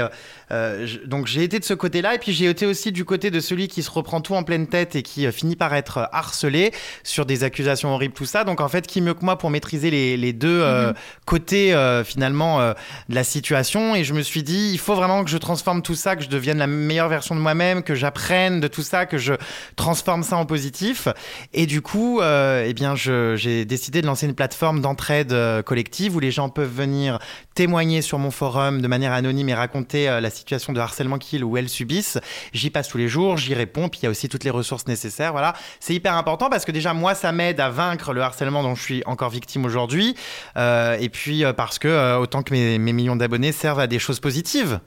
donc 1.07 1.27
j'ai 1.27 1.43
été 1.43 1.59
de 1.59 1.65
ce 1.65 1.75
côté-là 1.75 2.15
et 2.15 2.19
puis 2.19 2.33
j'ai 2.33 2.49
été 2.49 2.67
aussi 2.67 2.93
du 2.93 3.05
côté 3.05 3.33
de 3.33 3.41
celui 3.41 3.67
qui 3.67 3.83
se 3.83 3.91
reprend 3.91 4.21
tout 4.21 4.35
en 4.35 4.45
pleine 4.45 4.69
tête 4.69 4.95
et 4.95 5.03
qui 5.03 5.31
finit 5.33 5.57
par 5.57 5.75
être 5.75 6.09
harcelé 6.13 6.73
sur 7.03 7.27
des 7.27 7.43
accusations 7.43 7.93
horribles, 7.93 8.15
tout 8.15 8.27
ça. 8.27 8.45
Donc 8.45 8.61
en 8.61 8.69
fait 8.69 8.87
qui 8.87 9.01
mieux 9.01 9.15
que 9.15 9.25
moi 9.25 9.39
pour 9.39 9.51
maîtriser 9.51 9.91
les, 9.91 10.17
les 10.17 10.33
deux 10.33 10.63
mm-hmm. 10.63 10.95
côtés 11.27 12.03
finalement 12.05 12.61
de 12.61 13.15
la 13.15 13.25
situation? 13.25 13.97
Et 13.97 14.05
je 14.05 14.15
me 14.15 14.23
suis 14.23 14.45
dit 14.45 14.71
il 14.73 14.79
faut 14.79 14.95
vraiment 14.95 15.25
que 15.25 15.31
je 15.31 15.39
transforme 15.39 15.64
transforme 15.65 15.81
tout 15.81 15.95
ça, 15.95 16.15
que 16.15 16.23
je 16.23 16.29
devienne 16.29 16.59
la 16.59 16.67
meilleure 16.67 17.09
version 17.09 17.35
de 17.35 17.41
moi-même, 17.41 17.83
que 17.83 17.95
j'apprenne 17.95 18.61
de 18.61 18.69
tout 18.69 18.83
ça, 18.83 19.07
que 19.07 19.17
je 19.17 19.33
transforme 19.77 20.23
ça 20.23 20.37
en 20.37 20.45
positif. 20.45 21.09
Et 21.55 21.65
du 21.65 21.81
coup, 21.81 22.21
euh, 22.21 22.67
eh 22.69 22.75
bien, 22.75 22.95
j'ai 22.95 23.65
décidé 23.65 24.03
de 24.03 24.07
lancer 24.07 24.27
une 24.27 24.35
plateforme 24.35 24.83
d'entraide 24.83 25.33
euh, 25.33 25.63
collective 25.63 26.17
où 26.17 26.21
les 26.21 26.31
gens 26.31 26.51
peuvent 26.51 26.71
venir 26.71 27.19
témoigner 27.55 28.03
sur 28.03 28.19
mon 28.19 28.31
forum 28.31 28.83
de 28.83 28.89
manière 28.89 29.13
anonyme 29.13 29.49
et 29.49 29.55
raconter 29.55 30.07
euh, 30.07 30.21
la 30.21 30.29
situation 30.29 30.75
de 30.75 30.81
harcèlement 30.81 31.17
qu'ils 31.17 31.45
ou 31.45 31.57
elles 31.57 31.71
subissent. 31.71 32.19
J'y 32.53 32.69
passe 32.69 32.89
tous 32.89 32.99
les 32.99 33.09
jours, 33.09 33.39
j'y 33.39 33.55
réponds, 33.55 33.89
puis 33.89 34.01
il 34.03 34.05
y 34.05 34.07
a 34.07 34.11
aussi 34.11 34.29
toutes 34.29 34.45
les 34.45 34.51
ressources 34.51 34.87
nécessaires. 34.87 35.33
Voilà, 35.33 35.55
c'est 35.81 35.95
hyper 35.95 36.15
important 36.15 36.51
parce 36.51 36.67
que 36.67 36.73
déjà 36.73 36.93
moi, 36.93 37.15
ça 37.15 37.33
m'aide 37.33 37.59
à 37.59 37.71
vaincre 37.71 38.13
le 38.13 38.21
harcèlement 38.21 38.63
dont 38.63 38.75
je 38.75 38.83
suis 38.83 39.03
encore 39.07 39.31
victime 39.31 39.65
aujourd'hui, 39.65 40.15
et 40.57 41.09
puis 41.11 41.43
parce 41.57 41.79
que 41.79 42.19
autant 42.19 42.43
que 42.43 42.53
mes 42.53 42.93
millions 42.93 43.17
d'abonnés 43.17 43.53
servent 43.53 43.81
à 43.81 43.87
des 43.87 43.99
choses 43.99 44.21
positives. 44.21 44.79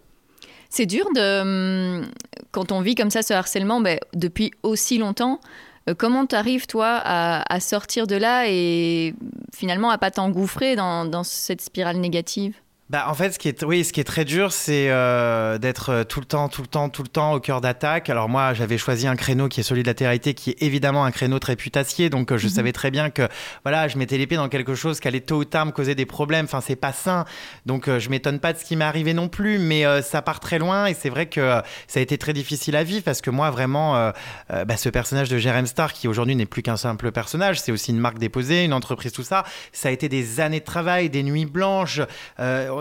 C'est 0.69 0.85
dur 0.85 1.05
de, 1.15 1.41
hum, 1.41 2.05
quand 2.51 2.71
on 2.71 2.81
vit 2.81 2.95
comme 2.95 3.11
ça 3.11 3.21
ce 3.21 3.33
harcèlement 3.33 3.81
ben, 3.81 3.99
depuis 4.13 4.51
aussi 4.63 4.97
longtemps. 4.97 5.39
Euh, 5.89 5.93
comment 5.97 6.25
tu 6.25 6.35
arrives, 6.35 6.67
toi, 6.67 7.01
à, 7.03 7.59
sortir 7.59 8.07
de 8.07 8.15
là 8.15 8.45
et 8.47 9.13
finalement 9.53 9.89
à 9.89 9.97
pas 9.97 10.11
t'engouffrer 10.11 10.75
dans 10.75 11.23
cette 11.23 11.61
spirale 11.61 11.97
négative? 11.97 12.55
Bah, 12.89 13.07
en 13.09 13.13
fait, 13.13 13.31
ce 13.31 13.39
qui 13.39 13.49
est, 13.49 13.63
oui, 13.63 13.83
ce 13.83 13.91
qui 13.91 13.99
est 13.99 14.05
très 14.05 14.23
dur, 14.23 14.53
c'est 14.53 14.89
euh, 14.89 15.57
d'être 15.57 15.89
euh, 15.89 16.03
tout 16.05 16.21
le 16.21 16.25
temps, 16.25 16.47
tout 16.47 16.61
le 16.61 16.69
temps, 16.69 16.87
tout 16.87 17.03
le 17.03 17.09
temps 17.09 17.33
au 17.33 17.41
cœur 17.41 17.59
d'attaque. 17.59 18.09
Alors 18.09 18.29
moi, 18.29 18.53
j'avais 18.53 18.77
choisi 18.77 19.07
un 19.07 19.17
créneau 19.17 19.49
qui 19.49 19.59
est 19.59 19.63
celui 19.63 19.81
de 19.81 19.87
la 19.87 19.93
télé 19.93 20.17
qui 20.33 20.51
est 20.51 20.63
évidemment 20.63 21.03
un 21.03 21.11
créneau 21.11 21.37
très 21.37 21.57
putassier. 21.57 22.09
Donc 22.09 22.31
euh, 22.31 22.37
je 22.37 22.47
mhm. 22.47 22.53
savais 22.53 22.71
très 22.71 22.89
bien 22.89 23.09
que 23.09 23.27
voilà, 23.65 23.89
je 23.89 23.97
mettais 23.97 24.17
l'épée 24.17 24.37
dans 24.37 24.47
quelque 24.47 24.73
chose 24.73 25.01
qui 25.01 25.07
allait 25.09 25.19
tôt 25.19 25.39
ou 25.39 25.43
tard 25.43 25.65
me 25.65 25.71
causer 25.71 25.95
des 25.95 26.05
problèmes. 26.05 26.45
Enfin, 26.45 26.61
c'est 26.61 26.77
pas 26.77 26.93
sain. 26.93 27.25
Donc 27.65 27.89
je 27.89 28.09
m'étonne 28.09 28.39
pas 28.39 28.53
de 28.53 28.57
ce 28.57 28.63
qui 28.63 28.77
m'est 28.77 28.85
arrivé 28.85 29.13
non 29.13 29.27
plus. 29.27 29.59
Mais 29.59 29.83
ça 30.01 30.21
part 30.21 30.39
très 30.39 30.57
loin 30.57 30.85
et 30.85 30.93
c'est 30.93 31.09
vrai 31.09 31.25
que 31.25 31.61
ça 31.87 31.99
a 31.99 32.03
été 32.03 32.17
très 32.17 32.31
difficile 32.31 32.77
à 32.77 32.83
vivre 32.83 33.03
parce 33.03 33.21
que 33.21 33.29
moi, 33.29 33.49
vraiment, 33.51 34.11
bah, 34.49 34.77
ce 34.77 34.89
personnage 34.89 35.29
de 35.29 35.37
Jerem 35.37 35.65
Star, 35.67 35.93
qui 35.93 36.07
aujourd'hui 36.07 36.35
n'est 36.35 36.45
plus 36.45 36.61
qu'un 36.61 36.77
simple 36.77 37.11
personnage, 37.11 37.59
c'est 37.59 37.71
aussi 37.71 37.91
une 37.91 37.99
marque 37.99 38.17
déposée, 38.17 38.63
une 38.63 38.73
entreprise, 38.73 39.11
tout 39.11 39.23
ça. 39.23 39.43
Ça 39.73 39.89
a 39.89 39.91
été 39.91 40.07
des 40.07 40.39
années 40.39 40.59
de 40.59 40.65
travail, 40.65 41.09
des 41.09 41.23
nuits 41.23 41.45
blanches 41.45 42.01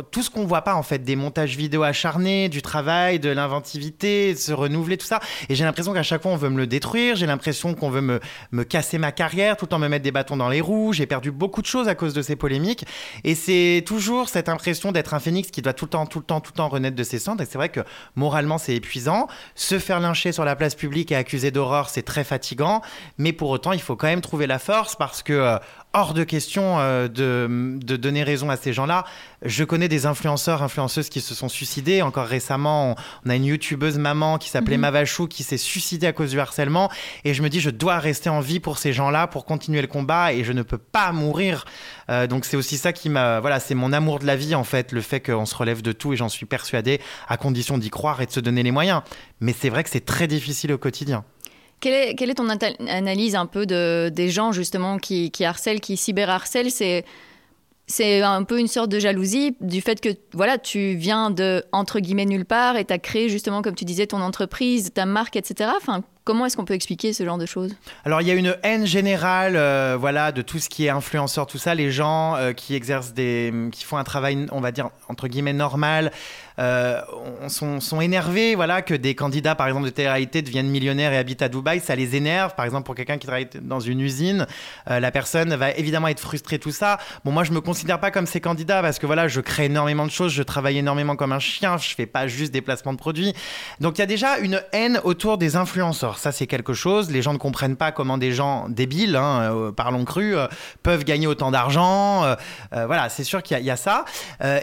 tout 0.03 0.23
ce 0.23 0.31
qu'on 0.31 0.45
voit 0.45 0.63
pas 0.63 0.75
en 0.75 0.83
fait, 0.83 0.99
des 0.99 1.17
montages 1.17 1.57
vidéo 1.57 1.83
acharnés, 1.83 2.49
du 2.49 2.63
travail, 2.63 3.19
de 3.19 3.29
l'inventivité, 3.29 4.35
se 4.35 4.53
renouveler, 4.53 4.97
tout 4.97 5.07
ça. 5.07 5.21
Et 5.49 5.55
j'ai 5.55 5.65
l'impression 5.65 5.93
qu'à 5.93 6.03
chaque 6.03 6.23
fois 6.23 6.33
on 6.33 6.37
veut 6.37 6.51
me 6.51 6.59
le 6.59 6.67
détruire, 6.67 7.17
j'ai 7.17 7.27
l'impression 7.27 7.75
qu'on 7.75 7.91
veut 7.91 8.01
me, 8.01 8.21
me 8.53 8.65
casser 8.65 8.99
ma 8.99 9.13
carrière 9.13 9.57
tout 9.57 9.73
en 9.75 9.79
me 9.79 9.89
mettre 9.89 10.03
des 10.03 10.13
bâtons 10.13 10.37
dans 10.37 10.49
les 10.49 10.61
roues. 10.61 10.93
J'ai 10.93 11.07
perdu 11.07 11.31
beaucoup 11.31 11.63
de 11.63 11.67
choses 11.67 11.89
à 11.89 11.95
cause 11.95 12.15
de 12.15 12.23
ces 12.23 12.37
polémiques. 12.37 12.85
Et 13.25 13.35
c'est 13.35 13.83
toujours 13.87 14.29
cette 14.29 14.49
impression 14.49 14.93
d'être 14.93 15.15
un 15.15 15.21
phénix 15.21 15.51
qui 15.51 15.63
doit 15.63 15.73
tout 15.73 15.87
le 15.87 15.91
temps, 15.91 16.07
tout 16.07 16.19
le 16.19 16.25
temps, 16.25 16.41
tout 16.41 16.53
le 16.53 16.57
temps 16.57 16.69
renaître 16.69 16.97
de 16.97 17.05
ses 17.05 17.19
cendres. 17.19 17.43
Et 17.43 17.47
c'est 17.47 17.59
vrai 17.59 17.69
que 17.69 17.81
moralement 18.15 18.59
c'est 18.59 18.75
épuisant. 18.75 19.29
Se 19.55 19.79
faire 19.79 20.01
lyncher 20.01 20.33
sur 20.33 20.45
la 20.45 20.57
place 20.57 20.75
publique 20.75 21.13
et 21.13 21.17
accuser 21.17 21.51
d'horreur, 21.51 21.89
c'est 21.89 22.03
très 22.03 22.25
fatigant. 22.25 22.83
Mais 23.19 23.33
pour 23.33 23.51
autant, 23.51 23.73
il 23.73 23.81
faut 23.81 23.97
quand 23.97 24.07
même 24.07 24.21
trouver 24.21 24.47
la 24.47 24.59
force 24.59 24.97
parce 24.97 25.23
que 25.23 25.33
euh, 25.33 25.59
hors 25.97 26.13
de 26.13 26.25
question 26.25 26.79
euh, 26.79 27.09
de, 27.09 27.79
de, 27.83 27.97
donner 27.97 28.23
raison 28.23 28.51
à 28.51 28.57
ces 28.57 28.75
gens-là. 28.75 29.07
Je 29.43 29.65
connais 29.65 29.89
des 29.89 30.05
influenceurs, 30.05 30.63
influenceuses 30.63 31.09
qui 31.09 31.23
se 31.23 31.35
sont 31.35 31.49
suicidés. 31.49 32.03
Encore 32.03 32.27
récemment, 32.27 32.97
on, 33.25 33.31
a 33.31 33.35
une 33.35 33.47
youtubeuse 33.47 33.97
maman 33.97 34.37
qui 34.37 34.51
s'appelait 34.51 34.77
mm 34.77 34.83
Mavachou 34.83 35.27
qui 35.27 35.43
s'est 35.43 35.57
suicidée 35.57 36.07
à 36.07 36.13
cause 36.13 36.31
du 36.31 36.39
harcèlement. 36.39 36.91
Et 37.25 37.33
je 37.33 37.43
me 37.43 37.49
dis, 37.49 37.61
je 37.61 37.71
dois 37.71 37.99
rester 37.99 38.29
en 38.29 38.41
vie 38.41 38.61
pour 38.61 38.77
ces 38.77 38.93
gens-là, 38.93 39.27
pour 39.27 39.47
continuer 39.47 39.81
le 39.81 39.89
combat 39.89 40.35
et 40.35 40.45
je 40.45 40.53
ne 40.53 40.63
peux 40.63 40.79
pas 40.79 41.13
mourir. 41.13 41.65
Euh, 42.11 42.27
donc 42.27 42.45
c'est 42.45 42.59
aussi 42.59 42.77
ça 42.77 42.93
qui 42.93 43.09
m'a... 43.09 43.41
Voilà, 43.41 43.59
c'est 43.59 43.75
mon 43.75 43.93
amour 43.95 44.19
de 44.19 44.27
la 44.27 44.37
vie 44.37 44.55
en 44.55 44.65
fait, 44.65 44.93
le 44.93 45.01
fait 45.01 45.21
qu'on 45.21 45.47
se 45.47 45.55
relève 45.55 45.81
de 45.81 45.93
tout 45.93 46.13
et 46.13 46.17
j'en 46.17 46.29
suis 46.29 46.47
persuadé, 46.47 47.01
à 47.27 47.39
condition 47.39 47.79
d'y 47.79 47.89
croire 47.89 48.21
et 48.21 48.27
de 48.27 48.33
se 48.33 48.41
donner 48.41 48.63
les 48.63 48.71
moyens. 48.71 49.01
Mais 49.41 49.55
c'est 49.59 49.71
vrai 49.71 49.83
que 49.83 49.91
c'est 49.91 50.05
très 50.05 50.27
difficile 50.27 50.73
au 50.75 50.79
quotidien. 50.79 51.25
Quelle 51.81 52.31
est, 52.31 52.35
ton 52.35 52.49
analyse 52.49 53.35
un 53.35 53.47
peu 53.47 53.67
de, 53.67 54.11
des 54.13 54.31
gens 54.31 54.53
justement 54.53 54.99
qui, 54.99 55.31
harcèlent, 55.41 55.81
qui 55.81 55.97
cyberharcèlent? 55.97 56.71
C'est 56.71 57.05
c'est 57.89 58.21
un 58.21 58.43
peu 58.43 58.59
une 58.59 58.67
sorte 58.67 58.91
de 58.91 58.99
jalousie 58.99 59.57
du 59.61 59.81
fait 59.81 60.01
que 60.01 60.09
voilà, 60.33 60.59
tu 60.59 60.97
viens 60.97 61.31
de 61.31 61.63
entre 61.71 62.01
guillemets 62.01 62.25
nulle 62.25 62.45
part 62.45 62.77
et 62.77 62.85
tu 62.85 62.93
as 62.93 62.99
créé 62.99 63.29
justement 63.29 63.63
comme 63.63 63.77
tu 63.77 63.85
disais 63.85 64.09
ton 64.09 64.21
entreprise, 64.23 64.91
ta 64.93 65.07
marque, 65.07 65.37
etc. 65.37 65.71
Enfin, 65.77 66.03
Comment 66.27 66.45
est-ce 66.45 66.57
qu'on 66.57 66.65
peut 66.65 66.75
expliquer 66.75 67.13
ce 67.13 67.25
genre 67.25 67.39
de 67.39 67.47
choses? 67.47 67.77
Alors 68.05 68.21
il 68.21 68.27
y 68.27 68.33
a 68.33 68.35
une 68.35 68.57
haine 68.65 68.85
générale, 68.85 69.55
euh, 69.55 69.97
voilà, 69.97 70.33
de 70.33 70.43
tout 70.43 70.59
ce 70.59 70.69
qui 70.69 70.85
est 70.85 70.89
influenceur, 70.89 71.47
tout 71.47 71.57
ça. 71.57 71.73
Les 71.77 71.93
gens 71.93 72.35
euh, 72.35 72.53
qui 72.53 72.75
exercent 72.75 73.13
des, 73.13 73.55
qui 73.71 73.85
font 73.85 73.97
un 73.97 74.03
travail, 74.03 74.45
on 74.51 74.61
va 74.61 74.73
dire 74.73 74.91
entre 75.09 75.29
guillemets 75.29 75.53
normal, 75.53 76.11
euh, 76.59 77.01
sont, 77.49 78.01
énervés, 78.01 78.55
voilà, 78.55 78.83
que 78.83 78.95
des 78.95 79.15
candidats, 79.15 79.55
par 79.55 79.67
exemple 79.69 79.87
de 79.87 79.91
télé-réalité, 79.91 80.43
deviennent 80.43 80.69
millionnaires 80.69 81.13
et 81.13 81.19
habitent 81.19 81.43
à 81.43 81.49
Dubaï. 81.49 81.81
Ça 81.81 81.95
les 81.97 82.17
énerve. 82.17 82.55
Par 82.55 82.65
exemple, 82.65 82.85
pour 82.85 82.95
quelqu'un 82.95 83.19
qui 83.19 83.27
travaille 83.27 83.49
dans 83.61 83.81
une 83.81 84.01
usine, 84.01 84.47
la 84.87 85.11
personne 85.11 85.55
va 85.55 85.73
évidemment 85.73 86.09
être 86.09 86.21
frustrée, 86.21 86.59
tout 86.59 86.71
ça. 86.71 86.99
Bon, 87.25 87.33
moi, 87.33 87.45
je 87.45 87.53
me 87.53 87.61
considère 87.61 88.01
pas 88.01 88.11
comme 88.11 88.27
ces 88.27 88.41
candidats 88.41 88.83
parce 88.83 88.99
que 88.99 89.07
voilà, 89.07 89.29
je 89.29 89.41
crée 89.41 89.67
énormément 89.67 90.07
de 90.07 90.11
choses, 90.11 90.33
je 90.33 90.43
travaille 90.43 90.79
énormément 90.79 91.17
comme 91.17 91.33
un 91.33 91.39
chien, 91.39 91.77
je 91.77 91.95
fais 91.95 92.07
pas 92.07 92.27
juste 92.27 92.53
des 92.53 92.63
placements 92.63 92.93
de 92.93 92.99
produits. 92.99 93.35
Donc 93.81 93.99
il 93.99 94.01
y 94.01 94.05
a 94.05 94.07
déjà 94.07 94.39
une 94.39 94.63
haine 94.73 95.01
autour 95.05 95.39
des 95.39 95.57
influenceurs 95.57 95.87
ça 96.19 96.33
c'est 96.33 96.47
quelque 96.47 96.73
chose. 96.73 97.11
Les 97.11 97.23
gens 97.23 97.33
ne 97.33 97.39
comprennent 97.39 97.77
pas 97.77 97.93
comment 97.93 98.19
des 98.19 98.33
gens 98.33 98.69
débiles, 98.69 99.17
hein, 99.17 99.53
euh, 99.53 99.73
parlons 99.73 100.05
cru, 100.05 100.37
euh, 100.37 100.47
peuvent 100.83 101.05
gagner 101.05 101.27
autant 101.27 101.51
d'argent. 101.51 102.25
Euh, 102.25 102.35
voilà, 102.73 103.09
c'est 103.09 103.25
sûr 103.25 103.43
qu'il 103.43 103.59
y, 103.59 103.71
a 103.71 103.77
ça. 103.77 104.05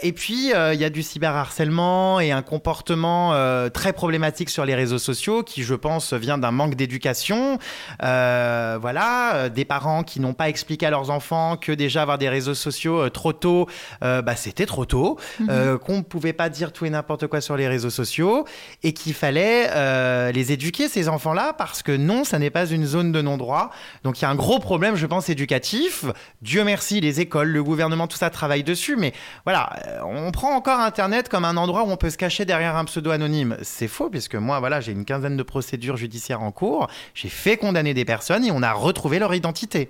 et 0.02 0.12
puis 0.14 0.52
il 0.52 0.80
y 0.80 0.86
a 0.86 0.90
du 0.90 1.04
cyberharcèlement 1.04 1.83
et 2.20 2.32
un 2.32 2.42
comportement 2.42 3.34
très 3.74 3.94
problématique 3.94 4.50
sur 4.50 4.66
les 4.66 4.76
réseaux 4.76 4.98
sociaux 4.98 5.44
qui, 5.44 5.64
je 5.64 5.76
pense, 5.76 6.14
vient 6.14 6.38
d'un 6.38 6.52
manque 6.52 6.76
d'éducation. 6.76 7.58
voilà, 8.00 9.50
des 9.50 9.66
parents 9.66 10.04
qui 10.04 10.20
n'ont 10.20 10.34
pas 10.34 10.50
expliqué 10.50 10.86
à 10.86 10.90
leurs 10.90 11.10
enfants 11.10 11.58
que 11.58 11.72
déjà 11.72 12.02
avoir 12.02 12.18
des 12.18 12.30
réseaux 12.30 12.54
sociaux 12.54 13.10
trop 13.10 13.34
tôt, 13.34 13.68
bah, 14.02 14.36
c'était 14.36 14.66
trop 14.66 14.86
tôt, 14.86 15.18
mhm. 15.40 15.78
qu'on 15.80 15.98
ne 15.98 16.02
pouvait 16.02 16.34
pas 16.34 16.50
dire 16.50 16.72
tout 16.72 16.86
et 16.86 16.90
n'importe 16.90 17.28
quoi 17.28 17.42
sur 17.42 17.58
les 17.58 17.68
réseaux 17.68 17.90
sociaux 17.90 18.46
et 18.84 18.94
qu'il 18.94 19.14
fallait 19.14 20.32
les 20.32 20.52
éduquer 20.52 20.88
ces 20.88 21.10
enfants-là 21.10 21.54
parce 21.58 21.84
que 21.84 21.96
non, 21.96 22.24
ça 22.24 22.40
n'est 22.40 22.50
pas 22.50 22.66
une 22.66 22.86
zone 22.86 23.12
de 23.12 23.22
non-droit. 23.22 23.72
Donc 24.04 24.20
il 24.20 24.24
y 24.24 24.26
a 24.26 24.30
un 24.30 24.36
gros 24.36 24.60
problème, 24.60 24.96
je 24.96 25.06
pense, 25.06 25.30
éducatif. 25.30 26.06
Dieu 26.42 26.64
merci, 26.64 27.02
les 27.02 27.20
écoles, 27.20 27.50
le 27.50 27.64
gouvernement, 27.64 28.08
tout 28.08 28.18
ça 28.18 28.30
travaille 28.30 28.64
dessus. 28.64 28.96
Mais 28.96 29.14
voilà, 29.46 29.70
euh, 29.88 30.00
on 30.04 30.32
prend 30.32 30.56
encore 30.56 30.80
Internet 30.80 31.30
comme 31.30 31.46
un 31.46 31.58
endroit 31.58 31.73
où 31.82 31.90
on 31.90 31.98
peut 31.98 32.12
se 32.12 32.18
cacher 32.18 32.46
derrière 32.46 32.76
un 32.76 32.86
pseudo 32.86 33.10
anonyme. 33.10 33.58
C'est 33.64 33.88
faux, 33.88 34.10
puisque 34.10 34.36
moi, 34.36 34.60
voilà, 34.60 34.80
j'ai 34.80 34.92
une 34.92 35.06
quinzaine 35.06 35.36
de 35.36 35.44
procédures 35.44 35.98
judiciaires 35.98 36.44
en 36.44 36.52
cours. 36.52 36.88
J'ai 37.16 37.30
fait 37.30 37.58
condamner 37.58 37.96
des 37.96 38.06
personnes 38.06 38.46
et 38.46 38.52
on 38.52 38.62
a 38.62 38.72
retrouvé 38.72 39.18
leur 39.18 39.34
identité. 39.34 39.90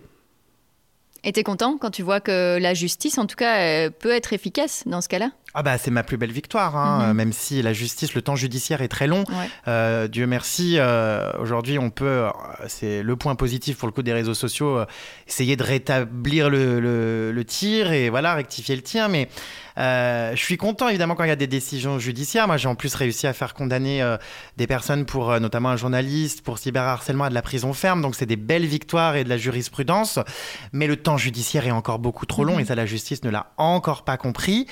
Et 1.25 1.31
t'es 1.31 1.43
content 1.43 1.77
quand 1.77 1.91
tu 1.91 2.01
vois 2.01 2.19
que 2.19 2.57
la 2.59 2.73
justice, 2.73 3.17
en 3.17 3.25
tout 3.25 3.35
cas, 3.35 3.89
peut 3.89 4.11
être 4.11 4.33
efficace 4.33 4.83
dans 4.85 5.01
ce 5.01 5.09
cas-là? 5.09 5.31
Ah 5.55 5.61
bah 5.61 5.77
c'est 5.77 5.91
ma 5.91 6.03
plus 6.03 6.17
belle 6.17 6.31
victoire, 6.31 6.75
hein, 6.75 7.07
mhm. 7.07 7.13
même 7.13 7.33
si 7.33 7.61
la 7.61 7.73
justice, 7.73 8.15
le 8.15 8.21
temps 8.23 8.35
judiciaire 8.35 8.81
est 8.81 8.87
très 8.87 9.05
long. 9.05 9.23
Euh, 9.67 10.07
Dieu 10.07 10.25
merci, 10.25 10.77
euh, 10.77 11.31
aujourd'hui 11.39 11.77
on 11.77 11.91
peut, 11.91 12.05
euh, 12.05 12.29
c'est 12.67 13.03
le 13.03 13.15
point 13.15 13.35
positif 13.35 13.77
pour 13.77 13.87
le 13.87 13.91
coup 13.91 14.01
des 14.01 14.13
réseaux 14.13 14.33
sociaux, 14.33 14.83
essayer 15.27 15.55
de 15.55 15.63
rétablir 15.63 16.49
le, 16.49 16.79
le, 17.31 17.45
tir 17.45 17.91
et 17.91 18.09
voilà 18.09 18.33
rectifier 18.33 18.75
le 18.75 18.81
tir. 18.81 19.09
Mais 19.09 19.29
je 19.77 20.41
suis 20.41 20.57
content 20.57 20.89
évidemment 20.89 21.13
quand 21.13 21.23
il 21.23 21.29
y 21.29 21.31
a 21.31 21.35
des 21.35 21.47
décisions 21.47 21.99
judiciaires. 21.99 22.47
Moi 22.47 22.57
j'ai 22.57 22.67
en 22.67 22.75
plus 22.75 22.95
réussi 22.95 23.27
à 23.27 23.33
faire 23.33 23.53
condamner 23.53 24.03
des 24.57 24.65
personnes 24.65 25.05
pour 25.05 25.39
notamment 25.39 25.69
un 25.69 25.77
journaliste 25.77 26.41
pour 26.41 26.57
cyberharcèlement 26.57 27.25
à 27.25 27.29
de 27.29 27.35
la 27.35 27.41
prison 27.43 27.73
ferme. 27.73 28.01
Donc 28.01 28.15
c'est 28.15 28.25
des 28.25 28.37
belles 28.37 28.65
victoires 28.65 29.15
et 29.15 29.23
de 29.23 29.29
la 29.29 29.37
jurisprudence. 29.37 30.19
Mais 30.71 30.87
le 30.87 30.95
temps 30.95 31.17
judiciaire 31.17 31.67
est 31.67 31.71
encore 31.71 31.99
beaucoup 31.99 32.25
trop 32.25 32.43
long 32.43 32.55
mhm. 32.55 32.61
et 32.61 32.65
ça 32.65 32.75
la 32.75 32.85
justice 32.85 33.23
ne 33.23 33.29
l'a 33.29 33.53
encore 33.57 34.03
pas 34.03 34.17
compris. 34.17 34.67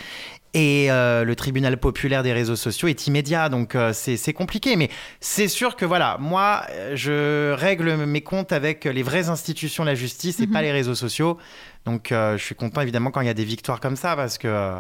Et 0.54 0.92
euh, 0.92 1.24
le 1.24 1.36
tribunal 1.36 1.78
populaire 1.78 2.24
des 2.24 2.34
réseaux 2.34 2.58
sociaux 2.58 2.90
est 2.90 3.08
immédiat, 3.08 3.48
donc 3.48 3.76
euh, 3.76 3.94
c'est 3.94 4.34
compliqué. 4.34 4.76
Mais 4.76 4.90
c'est 5.22 5.48
sûr 5.48 5.78
que 5.78 5.86
voilà, 5.86 6.18
moi, 6.20 6.66
je 6.94 7.54
règle 7.54 7.96
mes 7.96 8.22
comptes 8.22 8.52
avec 8.52 8.84
les 8.84 9.04
vraies 9.04 9.30
institutions 9.30 9.84
de 9.84 9.90
la 9.90 9.96
justice 9.96 10.42
et 10.42 10.48
pas 10.48 10.60
mhm. 10.60 10.66
les 10.66 10.72
réseaux 10.74 10.96
sociaux. 10.96 11.38
Donc 11.86 12.12
euh, 12.12 12.38
je 12.38 12.44
suis 12.44 12.56
content 12.56 12.82
évidemment 12.82 13.12
quand 13.12 13.22
il 13.22 13.28
y 13.28 13.30
a 13.32 13.34
des 13.34 13.46
victoires 13.46 13.80
comme 13.80 13.96
ça, 13.96 14.18
parce 14.18 14.38
que 14.38 14.76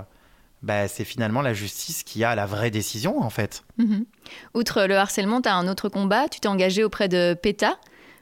bah, 0.61 0.89
c'est 0.89 1.05
finalement 1.05 1.41
la 1.41 1.53
justice 1.53 2.03
qui 2.03 2.23
a 2.25 2.35
la 2.35 2.45
vraie 2.45 2.69
décision 2.69 3.21
en 3.21 3.29
fait. 3.29 3.63
Mhm. 3.77 4.05
Outre 4.53 4.85
le 4.85 4.97
harcèlement, 4.97 5.41
tu 5.41 5.47
as 5.47 5.55
un 5.55 5.69
autre 5.69 5.87
combat, 5.87 6.27
tu 6.27 6.41
t'es 6.41 6.49
engagé 6.49 6.83
auprès 6.83 7.07
de 7.07 7.33
PETA. 7.33 7.77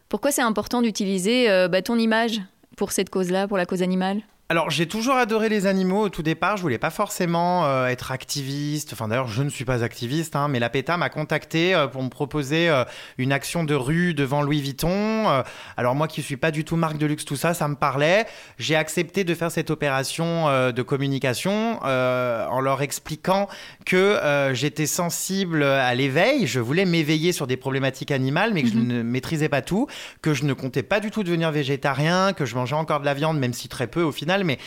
Pourquoi 0.08 0.32
c'est 0.32 0.44
important 0.44 0.84
d'utiliser 0.84 1.48
bah, 1.68 1.82
ton 1.82 1.98
image 1.98 2.42
pour 2.78 2.92
cette 2.92 3.10
cause-là, 3.10 3.48
pour 3.48 3.58
la 3.58 3.66
cause 3.66 3.82
animale? 3.82 4.22
Alors 4.52 4.72
j'ai 4.72 4.88
toujours 4.88 5.14
adoré 5.14 5.48
les 5.48 5.68
animaux 5.68 6.06
au 6.06 6.10
tout 6.10 6.24
départ, 6.24 6.58
je 6.58 6.64
voulais 6.64 6.80
pas 6.80 6.90
forcément 6.90 7.68
euh, 7.68 7.86
être 7.86 8.12
activiste, 8.12 8.94
enfin 8.94 9.08
d'ailleurs 9.08 9.28
je 9.28 9.44
ne 9.44 9.50
suis 9.50 9.64
pas 9.64 9.84
activiste, 9.84 10.36
hein, 10.36 10.48
mais 10.48 10.58
la 10.58 10.72
PETA 10.72 10.98
m'a 10.98 11.10
contacté 11.10 11.76
euh, 11.76 11.86
pour 11.86 12.02
me 12.02 12.10
proposer 12.10 12.68
euh, 12.68 12.84
une 13.20 13.32
action 13.32 13.64
de 13.64 13.76
rue 13.76 14.16
devant 14.16 14.42
Louis 14.42 14.60
Vuitton. 14.60 15.44
alors 15.78 15.94
moi 15.94 16.08
qui 16.08 16.24
suis 16.24 16.36
pas 16.36 16.50
du 16.50 16.66
tout 16.66 16.78
marque 16.78 16.98
de 16.98 17.06
luxe, 17.06 17.26
tout 17.26 17.36
ça, 17.36 17.54
ça 17.54 17.68
me 17.68 17.76
parlait. 17.76 18.26
J'ai 18.58 18.76
accepté 18.76 19.24
de 19.24 19.36
faire 19.36 19.52
cette 19.52 19.70
opération 19.70 20.48
de 20.72 20.82
communication 20.82 21.80
en 21.84 22.60
leur 22.60 22.82
expliquant 22.82 23.48
que 23.86 24.18
j'étais 24.54 24.88
sensible 24.88 25.64
à 25.64 25.94
l'éveil, 25.94 26.48
je 26.48 26.60
voulais 26.60 26.86
m'éveiller 26.86 27.32
sur 27.34 27.46
des 27.46 27.58
problématiques 27.58 28.12
animales, 28.12 28.54
mais 28.54 28.64
que 28.64 28.70
je 28.70 28.78
mhm. 28.78 28.88
ne 28.88 29.04
maîtrisais 29.04 29.50
pas 29.50 29.62
tout, 29.62 29.88
que 30.22 30.34
je 30.34 30.46
ne 30.46 30.54
comptais 30.54 30.84
pas 30.84 31.00
du 31.00 31.12
tout 31.12 31.24
devenir 31.24 31.52
végétarien, 31.52 32.34
que 32.34 32.46
je 32.46 32.56
mangeais 32.56 32.76
encore 32.76 33.00
de 33.00 33.06
la 33.06 33.14
viande, 33.14 33.38
même 33.38 33.54
si 33.54 33.68
très 33.68 33.88
peu 33.88 34.02
au 34.02 34.12
final 34.12 34.39
mais 34.44 34.58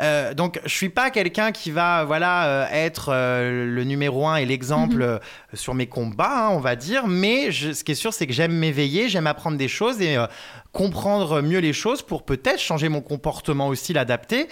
euh, 0.00 0.34
donc, 0.34 0.60
je 0.64 0.74
suis 0.74 0.88
pas 0.88 1.10
quelqu'un 1.10 1.52
qui 1.52 1.70
va, 1.70 2.04
voilà, 2.04 2.46
euh, 2.46 2.66
être 2.72 3.10
euh, 3.12 3.66
le 3.66 3.84
numéro 3.84 4.26
un 4.26 4.36
et 4.36 4.46
l'exemple 4.46 5.04
mhm. 5.04 5.18
sur 5.54 5.74
mes 5.74 5.86
combats, 5.86 6.46
hein, 6.46 6.50
on 6.50 6.60
va 6.60 6.76
dire. 6.76 7.06
Mais 7.06 7.50
ce 7.52 7.84
qui 7.84 7.92
est 7.92 7.96
sûr, 7.96 8.12
c'est 8.12 8.26
que 8.26 8.32
j'aime 8.32 8.52
m'éveiller, 8.52 9.08
j'aime 9.08 9.26
apprendre 9.26 9.56
des 9.56 9.68
choses 9.68 10.00
et 10.00 10.16
comprendre 10.72 11.40
mieux 11.40 11.58
les 11.58 11.72
choses 11.72 12.02
pour 12.02 12.24
peut-être 12.24 12.60
changer 12.60 12.88
mon 12.88 13.00
comportement 13.00 13.68
aussi, 13.68 13.92
l'adapter 13.92 14.48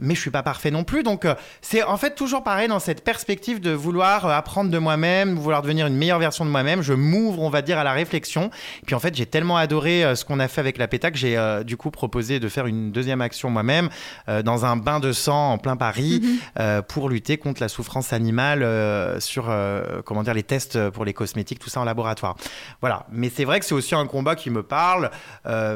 mais 0.00 0.14
je 0.14 0.20
suis 0.20 0.30
pas 0.30 0.42
parfait 0.42 0.70
non 0.70 0.84
plus. 0.84 1.02
Donc, 1.02 1.24
euh, 1.24 1.34
c'est 1.62 1.82
en 1.82 1.96
fait 1.96 2.14
toujours 2.14 2.42
pareil 2.42 2.68
dans 2.68 2.78
cette 2.78 3.02
perspective 3.02 3.60
de 3.60 3.70
vouloir 3.70 4.26
euh, 4.26 4.30
apprendre 4.30 4.70
de 4.70 4.78
moi-même, 4.78 5.36
vouloir 5.36 5.62
devenir 5.62 5.86
une 5.86 5.96
meilleure 5.96 6.18
version 6.18 6.44
de 6.44 6.50
moi-même. 6.50 6.82
Je 6.82 6.92
m'ouvre, 6.92 7.40
on 7.40 7.50
va 7.50 7.62
dire, 7.62 7.78
à 7.78 7.84
la 7.84 7.92
réflexion. 7.92 8.50
puis, 8.86 8.94
en 8.94 9.00
fait, 9.00 9.14
j'ai 9.14 9.26
tellement 9.26 9.56
adoré 9.56 10.04
euh, 10.04 10.14
ce 10.14 10.24
qu'on 10.24 10.40
a 10.40 10.48
fait 10.48 10.60
avec 10.60 10.78
la 10.78 10.88
PETA 10.88 11.10
que 11.10 11.16
j'ai 11.16 11.38
du 11.64 11.76
coup 11.76 11.90
proposé 11.90 12.40
de 12.40 12.48
faire 12.48 12.66
une 12.66 12.92
deuxième 12.92 13.20
action 13.20 13.50
moi-même 13.50 13.88
dans 14.44 14.64
un 14.64 14.76
bain 14.76 15.00
de 15.00 15.12
sang 15.12 15.52
en 15.52 15.58
plein 15.58 15.76
Paris 15.76 16.20
mhm. 16.56 16.82
pour 16.82 17.08
lutter 17.08 17.38
contre 17.38 17.60
la 17.60 17.68
souffrance 17.68 18.12
animale 18.12 18.66
sur, 19.20 19.52
comment 20.04 20.22
dire, 20.22 20.34
les 20.34 20.42
tests 20.42 20.90
pour 20.90 21.04
les 21.04 21.12
cosmétiques, 21.12 21.58
tout 21.58 21.70
ça 21.70 21.80
en 21.80 21.84
laboratoire. 21.84 22.36
Voilà. 22.80 23.06
Mais 23.10 23.30
c'est 23.34 23.44
vrai 23.44 23.60
que 23.60 23.66
c'est 23.66 23.74
aussi 23.74 23.94
un 23.94 24.06
combat 24.06 24.34
qui 24.34 24.50
me 24.50 24.62
parle. 24.62 25.10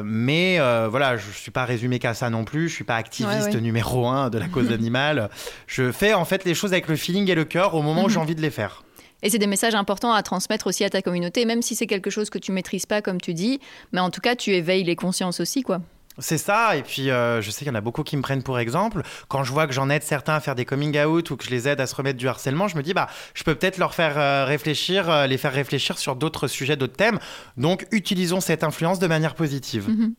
mais 0.03 0.59
voilà, 0.89 1.17
je 1.17 1.31
suis 1.31 1.51
pas 1.51 1.65
résumé 1.65 1.99
qu'à 1.99 2.13
ça 2.13 2.29
non 2.29 2.43
plus. 2.43 2.69
Je 2.69 2.75
suis 2.75 2.83
pas 2.83 2.95
activiste 2.95 3.55
numéro 3.55 4.02
de 4.03 4.37
la 4.37 4.47
cause 4.47 4.71
animale. 4.71 5.29
Je 5.67 5.91
fais 5.91 6.13
en 6.13 6.25
fait 6.25 6.45
les 6.45 6.53
choses 6.53 6.73
avec 6.73 6.87
le 6.87 6.95
feeling 6.95 7.29
et 7.29 7.35
le 7.35 7.45
cœur 7.45 7.75
au 7.75 7.81
moment 7.81 8.05
où 8.05 8.09
j'ai 8.09 8.15
mhm. 8.15 8.21
envie 8.21 8.35
de 8.35 8.41
les 8.41 8.51
faire. 8.51 8.83
Et 9.23 9.29
c'est 9.29 9.39
des 9.39 9.47
messages 9.47 9.75
importants 9.75 10.11
à 10.11 10.21
transmettre 10.21 10.67
aussi 10.67 10.83
à 10.83 10.89
ta 10.89 11.01
communauté, 11.01 11.45
même 11.45 11.61
si 11.61 11.75
c'est 11.75 11.87
quelque 11.87 12.09
chose 12.09 12.29
que 12.29 12.37
tu 12.37 12.51
maîtrises 12.51 12.85
pas, 12.85 13.01
comme 13.01 13.21
tu 13.21 13.33
dis. 13.33 13.61
Mais 13.93 14.01
en 14.01 14.09
tout 14.09 14.19
cas, 14.19 14.35
tu 14.35 14.51
éveilles 14.51 14.83
les 14.83 14.97
consciences 14.97 15.39
aussi, 15.39 15.63
quoi. 15.63 15.79
C'est 16.19 16.37
ça, 16.37 16.75
et 16.77 16.83
puis 16.83 17.09
euh, 17.09 17.41
je 17.41 17.49
sais 17.49 17.59
qu'il 17.59 17.69
y 17.69 17.71
en 17.71 17.75
a 17.75 17.81
beaucoup 17.81 18.03
qui 18.03 18.15
me 18.17 18.21
prennent 18.21 18.43
pour 18.43 18.59
exemple. 18.59 19.01
Quand 19.29 19.43
je 19.43 19.51
vois 19.51 19.65
que 19.65 19.73
j'en 19.73 19.89
aide 19.89 20.03
certains 20.03 20.35
à 20.35 20.39
faire 20.39 20.53
des 20.53 20.63
coming 20.63 20.95
out 21.03 21.31
ou 21.31 21.37
que 21.37 21.43
je 21.43 21.49
les 21.49 21.67
aide 21.67 21.81
à 21.81 21.87
se 21.87 21.95
remettre 21.95 22.19
du 22.19 22.27
harcèlement, 22.27 22.67
je 22.67 22.77
me 22.77 22.83
dis 22.83 22.93
bah 22.93 23.07
je 23.33 23.43
peux 23.43 23.55
peut-être 23.55 23.79
leur 23.79 23.95
faire 23.95 24.19
euh, 24.19 24.45
réfléchir, 24.45 25.09
euh, 25.09 25.25
les 25.25 25.39
faire 25.39 25.53
réfléchir 25.53 25.97
sur 25.97 26.15
d'autres 26.15 26.47
sujets, 26.47 26.75
d'autres 26.75 26.95
thèmes. 26.95 27.17
Donc 27.57 27.87
utilisons 27.91 28.41
cette 28.41 28.63
influence 28.63 28.99
de 28.99 29.07
manière 29.07 29.33
positive. 29.33 29.89
Mhm. 29.89 30.13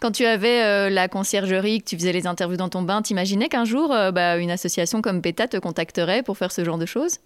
Quand 0.00 0.12
tu 0.12 0.24
avais 0.24 0.90
la 0.90 1.08
conciergerie, 1.08 1.80
que 1.80 1.88
tu 1.88 1.96
faisais 1.96 2.12
les 2.12 2.26
interviews 2.26 2.56
dans 2.56 2.68
ton 2.68 2.82
bain, 2.82 3.02
t'imaginais 3.02 3.48
qu'un 3.48 3.64
jour 3.64 3.88
bah, 3.88 4.36
une 4.36 4.50
association 4.50 5.02
comme 5.02 5.22
PETA 5.22 5.48
te 5.48 5.56
contacterait 5.56 6.22
pour 6.22 6.38
faire 6.38 6.52
ce 6.52 6.64
genre 6.64 6.78
de 6.78 6.86
choses? 6.86 7.18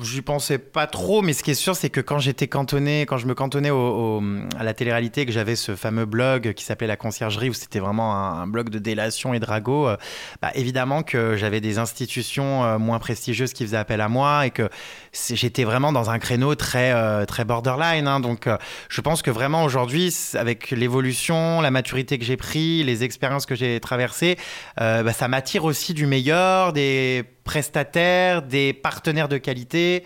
J'y 0.00 0.22
pensais 0.22 0.58
pas 0.58 0.86
trop, 0.86 1.22
mais 1.22 1.32
ce 1.32 1.42
qui 1.42 1.50
est 1.50 1.54
sûr, 1.54 1.74
c'est 1.74 1.90
que 1.90 2.00
quand 2.00 2.20
j'étais 2.20 2.46
cantonné, 2.46 3.00
quand 3.00 3.18
je 3.18 3.26
me 3.26 3.34
cantonnais 3.34 3.70
à 3.70 4.62
la 4.62 4.74
télé-réalité, 4.74 5.26
que 5.26 5.32
j'avais 5.32 5.56
ce 5.56 5.74
fameux 5.74 6.04
blog 6.04 6.52
qui 6.52 6.62
s'appelait 6.62 6.86
La 6.86 6.96
Conciergerie, 6.96 7.50
où 7.50 7.52
c'était 7.52 7.80
vraiment 7.80 8.14
un, 8.14 8.46
blog 8.46 8.68
de 8.68 8.78
délation 8.78 9.34
et 9.34 9.40
de 9.40 9.44
ragot, 9.44 9.88
euh, 9.88 9.96
bah, 10.40 10.52
évidemment 10.54 11.02
que 11.02 11.36
j'avais 11.36 11.60
des 11.60 11.78
institutions 11.78 12.62
euh, 12.62 12.78
moins 12.78 13.00
prestigieuses 13.00 13.52
qui 13.52 13.64
faisaient 13.64 13.76
appel 13.76 14.00
à 14.00 14.08
moi 14.08 14.46
et 14.46 14.50
que 14.50 14.68
j'étais 15.12 15.64
vraiment 15.64 15.90
dans 15.90 16.10
un 16.10 16.20
créneau 16.20 16.54
très, 16.54 16.92
euh, 16.92 17.24
très 17.24 17.44
borderline. 17.44 18.06
Hein. 18.06 18.20
donc, 18.20 18.48
je 18.88 19.00
pense 19.00 19.20
que 19.20 19.32
vraiment 19.32 19.64
aujourd'hui, 19.64 20.14
avec 20.34 20.70
l'évolution, 20.70 21.60
la 21.60 21.72
maturité 21.72 22.18
que 22.20 22.24
j'ai 22.24 22.36
pris, 22.36 22.84
les 22.84 23.02
expériences 23.02 23.46
que 23.46 23.56
j'ai 23.56 23.80
traversées, 23.80 24.38
bah, 24.76 25.12
ça 25.12 25.26
m'attire 25.26 25.64
aussi 25.64 25.92
du 25.92 26.06
meilleur, 26.06 26.72
des 26.72 27.24
prestataires, 27.44 28.42
des 28.42 28.72
partenaires 28.72 29.28
de 29.28 29.38
qualité. 29.38 30.04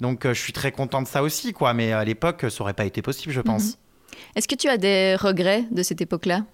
Donc 0.00 0.24
euh, 0.24 0.34
je 0.34 0.40
suis 0.40 0.52
très 0.52 0.72
content 0.72 1.02
de 1.02 1.08
ça 1.08 1.22
aussi, 1.22 1.52
quoi. 1.52 1.74
Mais 1.74 1.92
à 1.92 2.04
l'époque, 2.04 2.46
ça 2.48 2.60
aurait 2.62 2.74
pas 2.74 2.84
été 2.84 3.02
possible, 3.02 3.32
je 3.32 3.40
pense. 3.40 3.64
Mhm. 3.64 3.74
Est-ce 4.36 4.48
que 4.48 4.54
tu 4.54 4.68
as 4.68 4.78
des 4.78 5.16
regrets 5.16 5.64
de 5.70 5.82
cette 5.82 6.00
époque-là? 6.00 6.44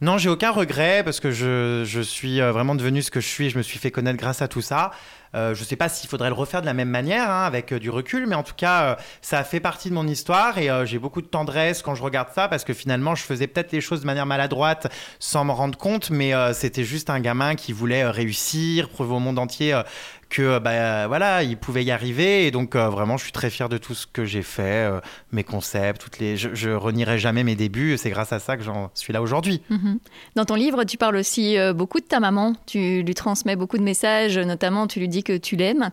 Non, 0.00 0.18
j'ai 0.18 0.28
aucun 0.28 0.50
regret 0.50 1.02
parce 1.04 1.20
que 1.20 1.30
je, 1.30 1.82
je, 1.84 2.00
suis 2.00 2.40
euh, 2.40 2.52
vraiment 2.52 2.74
devenu 2.74 3.02
ce 3.02 3.10
que 3.10 3.20
je 3.20 3.26
suis. 3.26 3.50
Je 3.50 3.58
me 3.58 3.62
suis 3.62 3.78
fait 3.78 3.90
connaître 3.90 4.18
grâce 4.18 4.42
à 4.42 4.48
tout 4.48 4.60
ça. 4.60 4.90
Euh, 5.36 5.54
je 5.54 5.60
ne 5.60 5.66
sais 5.66 5.76
pas 5.76 5.88
s'il 5.88 6.08
faudrait 6.08 6.28
le 6.28 6.34
refaire 6.34 6.62
de 6.62 6.66
la 6.66 6.74
même 6.74 6.88
manière, 6.88 7.30
hein, 7.30 7.44
avec 7.44 7.72
euh, 7.72 7.78
du 7.78 7.90
recul, 7.90 8.26
mais 8.26 8.34
en 8.34 8.42
tout 8.42 8.54
cas, 8.56 8.96
ça 9.20 9.38
a 9.38 9.44
fait 9.44 9.60
partie 9.60 9.90
de 9.90 9.94
mon 9.94 10.06
histoire 10.06 10.58
et 10.58 10.70
j'ai 10.86 10.98
beaucoup 10.98 11.20
de 11.22 11.26
tendresse 11.26 11.82
quand 11.82 11.94
je 11.94 12.02
regarde 12.02 12.28
ça 12.34 12.48
parce 12.48 12.64
que 12.64 12.72
finalement, 12.72 13.14
je 13.14 13.22
faisais 13.22 13.46
peut-être 13.46 13.72
les 13.72 13.80
choses 13.80 14.00
de 14.00 14.06
manière 14.06 14.26
maladroite 14.26 14.86
sans 15.18 15.44
m'en 15.44 15.54
rendre 15.54 15.78
compte, 15.78 16.10
mais 16.10 16.32
c'était 16.54 16.84
juste 16.84 17.10
un 17.10 17.20
gamin 17.20 17.54
qui 17.54 17.72
voulait 17.72 18.08
réussir, 18.08 18.88
prouver 18.88 19.14
au 19.14 19.18
monde 19.18 19.38
entier 19.38 19.80
que 20.28 20.58
bah, 20.58 21.06
voilà, 21.06 21.42
il 21.42 21.56
pouvait 21.56 21.84
y 21.84 21.90
arriver. 21.90 22.46
Et 22.46 22.50
donc, 22.50 22.74
euh, 22.74 22.88
vraiment, 22.88 23.16
je 23.16 23.24
suis 23.24 23.32
très 23.32 23.50
fier 23.50 23.68
de 23.68 23.78
tout 23.78 23.94
ce 23.94 24.06
que 24.06 24.24
j'ai 24.24 24.42
fait, 24.42 24.90
euh, 24.90 25.00
mes 25.32 25.44
concepts, 25.44 26.00
toutes 26.02 26.18
les. 26.18 26.36
Je, 26.36 26.54
je, 26.54 26.70
renierai 26.70 27.18
jamais 27.18 27.44
mes 27.44 27.54
débuts. 27.54 27.96
C'est 27.96 28.10
grâce 28.10 28.32
à 28.32 28.38
ça 28.38 28.56
que 28.56 28.62
j'en 28.62 28.90
suis 28.94 29.12
là 29.12 29.22
aujourd'hui. 29.22 29.62
Mhm. 29.70 29.98
Dans 30.34 30.44
ton 30.44 30.54
livre, 30.54 30.84
tu 30.84 30.96
parles 30.96 31.16
aussi 31.16 31.58
euh, 31.58 31.72
beaucoup 31.72 32.00
de 32.00 32.06
ta 32.06 32.20
maman. 32.20 32.54
Tu 32.66 33.02
lui 33.02 33.14
transmets 33.14 33.56
beaucoup 33.56 33.78
de 33.78 33.82
messages, 33.82 34.38
notamment, 34.38 34.86
tu 34.86 35.00
lui 35.00 35.08
dis 35.08 35.22
que 35.22 35.36
tu 35.36 35.56
l'aimes. 35.56 35.90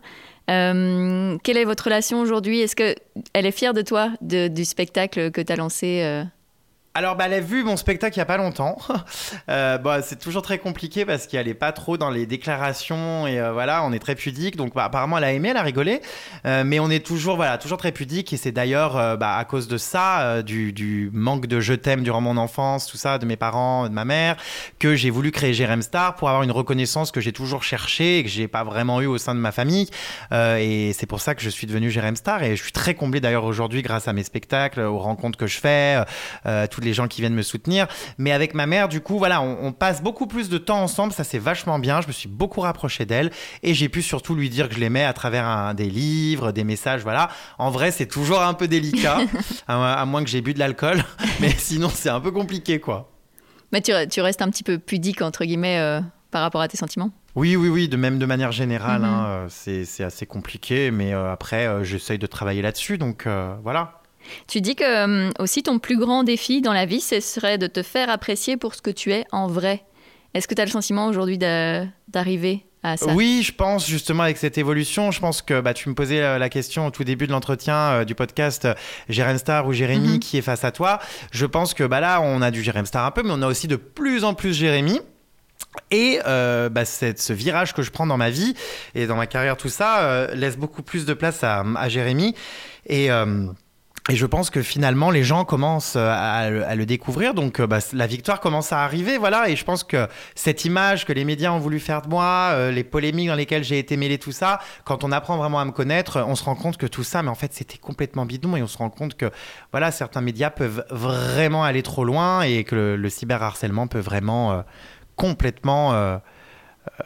quelle 0.48 1.58
est 1.58 1.66
votre 1.66 1.86
relation 1.86 2.20
aujourd'hui? 2.20 2.62
Est-ce 2.62 2.76
qu'elle 2.76 2.96
est 3.34 3.52
fière 3.52 3.74
de 3.74 3.82
toi, 3.82 4.12
du 4.22 4.66
spectacle 4.66 5.32
que 5.32 5.42
tu 5.42 5.54
as 5.54 5.56
lancé 5.56 6.24
alors, 6.96 7.16
bah, 7.16 7.24
elle 7.26 7.34
a 7.34 7.40
vu 7.40 7.64
mon 7.64 7.76
spectacle 7.76 8.16
il 8.16 8.20
n'y 8.20 8.24
a 8.24 8.26
pas 8.26 8.38
longtemps. 8.38 8.78
euh, 9.50 9.80
bah, 9.80 10.04
c'est 10.04 10.20
toujours 10.20 10.44
très 10.44 10.60
compliqué 10.60 11.06
parce 11.06 11.26
qu'elle 11.26 11.48
n'est 11.48 11.56
pas 11.56 11.72
trop 11.72 11.98
dans 11.98 12.12
les 12.12 12.28
déclarations 12.28 13.26
et 13.26 13.40
euh, 13.40 13.52
voilà, 13.52 13.84
on 13.84 13.92
est 13.92 14.00
très 14.00 14.14
pudique. 14.14 14.58
Donc, 14.58 14.76
bah, 14.76 14.86
apparemment, 14.86 15.18
elle 15.18 15.24
a 15.24 15.34
aimé, 15.34 15.50
elle 15.50 15.58
a 15.58 15.64
rigolé. 15.64 16.02
Euh, 16.46 16.64
mais 16.64 16.80
on 16.80 16.92
est 16.92 17.04
toujours, 17.04 17.36
voilà, 17.36 17.58
toujours 17.58 17.80
très 17.80 17.92
pudique 17.92 18.32
et 18.32 18.38
c'est 18.38 18.52
d'ailleurs 18.52 18.96
euh, 18.96 19.18
bah, 19.18 19.38
à 19.38 19.44
cause 19.44 19.68
de 19.68 19.78
ça, 19.78 20.44
du, 20.44 20.72
du, 20.72 21.10
manque 21.14 21.48
de 21.48 21.60
je 21.60 21.74
t'aime 21.74 22.04
durant 22.04 22.22
mon 22.22 22.38
enfance, 22.38 22.86
tout 22.86 22.98
ça, 22.98 23.18
de 23.18 23.26
mes 23.26 23.38
parents, 23.38 23.90
de 23.90 23.94
ma 23.94 24.06
mère, 24.06 24.36
que 24.78 24.96
j'ai 24.96 25.10
voulu 25.10 25.32
créer 25.32 25.56
Jérém 25.56 25.82
Star 25.82 26.14
pour 26.14 26.30
avoir 26.30 26.44
une 26.44 26.52
reconnaissance 26.52 27.12
que 27.12 27.22
j'ai 27.22 27.34
toujours 27.34 27.64
cherchée 27.64 28.20
et 28.20 28.24
que 28.24 28.30
j'ai 28.30 28.48
pas 28.48 28.64
vraiment 28.64 29.02
eu 29.02 29.08
au 29.08 29.18
sein 29.18 29.34
de 29.34 29.40
ma 29.40 29.52
famille. 29.52 29.90
et 30.32 30.92
c'est 30.94 31.08
pour 31.08 31.22
ça 31.22 31.34
que 31.34 31.42
je 31.42 31.50
suis 31.50 31.66
devenu 31.66 31.90
Jérém 31.90 32.16
Star 32.16 32.44
et 32.44 32.56
je 32.56 32.62
suis 32.62 32.72
très 32.72 32.94
comblé 32.94 33.20
d'ailleurs 33.20 33.46
aujourd'hui 33.46 33.82
grâce 33.82 34.08
à 34.08 34.14
mes 34.14 34.24
spectacles, 34.24 34.82
aux 34.82 35.00
rencontres 35.00 35.40
que 35.40 35.48
je 35.48 35.58
fais, 35.58 36.04
les 36.84 36.94
gens 36.94 37.08
qui 37.08 37.22
viennent 37.22 37.34
me 37.34 37.42
soutenir. 37.42 37.88
Mais 38.18 38.32
avec 38.32 38.54
ma 38.54 38.66
mère, 38.66 38.90
du 38.90 39.02
coup, 39.02 39.18
voilà, 39.18 39.42
on, 39.42 39.72
passe 39.72 40.04
beaucoup 40.04 40.28
plus 40.28 40.50
de 40.50 40.58
temps 40.58 40.82
ensemble. 40.82 41.14
Ça, 41.14 41.24
c'est 41.24 41.40
vachement 41.40 41.80
bien. 41.80 42.02
Je 42.02 42.08
me 42.08 42.12
suis 42.12 42.30
beaucoup 42.30 42.62
rapproché 42.62 43.06
d'elle 43.06 43.32
et 43.64 43.74
j'ai 43.74 43.90
pu 43.90 44.02
surtout 44.02 44.36
lui 44.36 44.50
dire 44.50 44.70
que 44.70 44.76
je 44.76 44.80
l'aimais 44.80 45.04
à 45.04 45.14
travers 45.14 45.46
un, 45.46 45.74
des 45.74 45.90
livres, 45.90 46.52
des 46.52 46.64
messages. 46.64 47.02
Voilà. 47.02 47.30
En 47.58 47.72
vrai, 47.72 47.92
c'est 47.92 48.08
toujours 48.08 48.42
un 48.42 48.54
peu 48.54 48.68
délicat, 48.68 49.20
à, 49.68 50.06
moins 50.06 50.24
que 50.24 50.30
j'ai 50.30 50.42
bu 50.42 50.54
de 50.54 50.60
l'alcool. 50.60 51.04
Mais 51.40 51.50
sinon, 51.58 51.90
c'est 51.94 52.10
un 52.10 52.20
peu 52.20 52.32
compliqué, 52.32 52.80
quoi. 52.80 53.12
Mais 53.72 53.82
tu, 53.82 53.92
tu, 54.10 54.22
restes 54.22 54.42
un 54.42 54.50
petit 54.50 54.64
peu 54.64 54.78
pudique, 54.78 55.22
entre 55.22 55.46
guillemets, 55.46 55.80
euh, 55.80 56.00
par 56.30 56.44
rapport 56.44 56.62
à 56.62 56.68
tes 56.68 56.78
sentiments? 56.78 57.10
Oui, 57.36 57.56
oui, 57.56 57.70
oui, 57.70 57.88
de 57.88 57.98
même 57.98 58.20
de 58.20 58.26
manière 58.28 58.52
générale, 58.52 59.02
mhm. 59.02 59.08
hein, 59.08 59.26
euh, 59.50 59.84
c'est 59.84 60.04
assez 60.04 60.28
compliqué, 60.28 60.92
mais 60.92 61.14
euh, 61.14 61.32
après, 61.32 61.84
j'essaye 61.84 62.20
de 62.20 62.28
travailler 62.28 62.62
là-dessus, 62.62 63.00
donc 63.00 63.28
voilà. 63.64 64.03
Tu 64.48 64.62
dis 64.62 64.76
que 64.76 64.84
euh, 64.84 65.32
aussi 65.40 65.64
ton 65.64 65.80
plus 65.80 65.98
grand 65.98 66.24
défi 66.24 66.62
dans 66.62 66.74
la 66.74 66.86
vie, 66.86 67.02
ce 67.02 67.20
serait 67.20 67.58
de 67.58 67.68
te 67.68 67.84
faire 67.84 68.10
apprécier 68.10 68.58
pour 68.58 68.76
ce 68.76 68.82
que 68.82 68.92
tu 68.92 69.12
es 69.12 69.26
en 69.32 69.48
vrai. 69.48 69.84
Est-ce 70.34 70.48
que 70.48 70.56
tu 70.56 70.62
as 70.62 70.66
le 70.66 70.72
sentiment 70.72 71.08
aujourd'hui 71.08 71.38
d'arriver 71.38 72.66
à 72.82 72.98
ça? 72.98 73.14
Oui, 73.14 73.44
je 73.46 73.54
pense 73.54 73.88
justement 73.88 74.24
avec 74.24 74.38
cette 74.38 74.58
évolution, 74.58 75.12
je 75.12 75.20
pense 75.20 75.42
que 75.42 75.62
bah, 75.62 75.74
tu 75.74 75.90
me 75.90 75.94
posais 75.94 76.22
euh, 76.22 76.38
la 76.38 76.50
question 76.50 76.88
au 76.88 76.92
tout 76.92 77.04
début 77.04 77.28
de 77.28 77.32
l'entretien 77.32 77.76
euh, 77.76 78.06
du 78.06 78.16
podcast 78.16 78.68
Jérém 79.10 79.38
Star 79.38 79.68
ou 79.68 79.74
Jérémy 79.74 80.14
mhm. 80.14 80.20
qui 80.20 80.38
est 80.38 80.42
face 80.42 80.64
à 80.64 80.72
toi. 80.72 81.00
Je 81.32 81.46
pense 81.46 81.74
que 81.74 81.84
bah, 81.84 82.00
là, 82.00 82.20
on 82.22 82.42
a 82.42 82.50
du 82.50 82.64
Jérém 82.64 82.86
Star 82.86 83.06
un 83.06 83.12
peu, 83.12 83.22
mais 83.22 83.32
on 83.32 83.42
a 83.42 83.48
aussi 83.48 83.68
de 83.68 83.76
plus 83.76 84.24
en 84.24 84.34
plus 84.34 84.54
Jérémy. 84.54 85.00
Et 85.90 86.20
bah, 86.24 86.86
ce 86.86 87.34
virage 87.34 87.74
que 87.74 87.82
je 87.82 87.90
prends 87.90 88.06
dans 88.06 88.18
ma 88.18 88.30
vie 88.30 88.54
et 88.94 89.08
dans 89.08 89.16
ma 89.16 89.26
carrière, 89.26 89.58
tout 89.58 89.70
ça, 89.70 90.28
laisse 90.34 90.56
beaucoup 90.56 90.84
plus 90.84 91.06
de 91.06 91.14
place 91.14 91.44
à, 91.44 91.64
à 91.76 91.90
Jérémy. 91.90 92.36
Et, 92.88 93.10
et 94.10 94.18
je 94.18 94.26
pense 94.26 94.50
que 94.50 94.62
finalement, 94.62 95.12
les 95.12 95.24
gens 95.24 95.46
commencent 95.46 95.96
euh, 95.96 96.10
à, 96.12 96.76
le 96.76 96.86
découvrir. 96.86 97.34
Donc, 97.34 97.62
euh, 97.62 97.68
bah, 97.68 97.80
la 97.94 98.06
victoire 98.06 98.42
commence 98.42 98.74
à 98.74 98.84
arriver. 98.84 99.18
Voilà. 99.18 99.48
Et 99.48 99.56
je 99.56 99.64
pense 99.64 99.86
que 99.86 100.08
cette 100.36 100.66
image 100.66 101.06
que 101.06 101.14
les 101.14 101.24
médias 101.24 101.54
ont 101.54 101.60
voulu 101.60 101.80
faire 101.80 102.02
de 102.02 102.10
moi, 102.10 102.50
euh, 102.52 102.70
les 102.70 102.84
polémiques 102.84 103.30
dans 103.30 103.36
lesquelles 103.36 103.64
j'ai 103.64 103.80
été 103.80 103.96
mêlé, 103.96 104.18
tout 104.18 104.34
ça, 104.34 104.60
quand 104.84 105.06
on 105.06 105.12
apprend 105.14 105.38
vraiment 105.38 105.60
à 105.60 105.66
me 105.66 105.72
connaître, 105.72 106.22
on 106.28 106.36
se 106.36 106.44
rend 106.44 106.56
compte 106.56 106.76
que 106.76 106.86
tout 106.86 107.06
ça, 107.06 107.24
mais 107.24 107.30
en 107.30 107.36
fait, 107.36 107.54
c'était 107.54 107.78
complètement 107.78 108.26
bidon. 108.26 108.58
Et 108.58 108.62
on 108.62 108.68
se 108.68 108.78
rend 108.78 108.90
compte 108.90 109.16
que, 109.16 109.32
voilà, 109.72 109.90
certains 109.92 110.22
médias 110.22 110.50
peuvent 110.50 110.84
vraiment 110.90 111.64
aller 111.64 111.82
trop 111.82 112.04
loin 112.04 112.42
et 112.42 112.66
que 112.66 112.76
le, 112.76 113.10
cyberharcèlement 113.10 113.88
peut 113.88 114.00
vraiment 114.00 114.64
complètement 115.16 116.20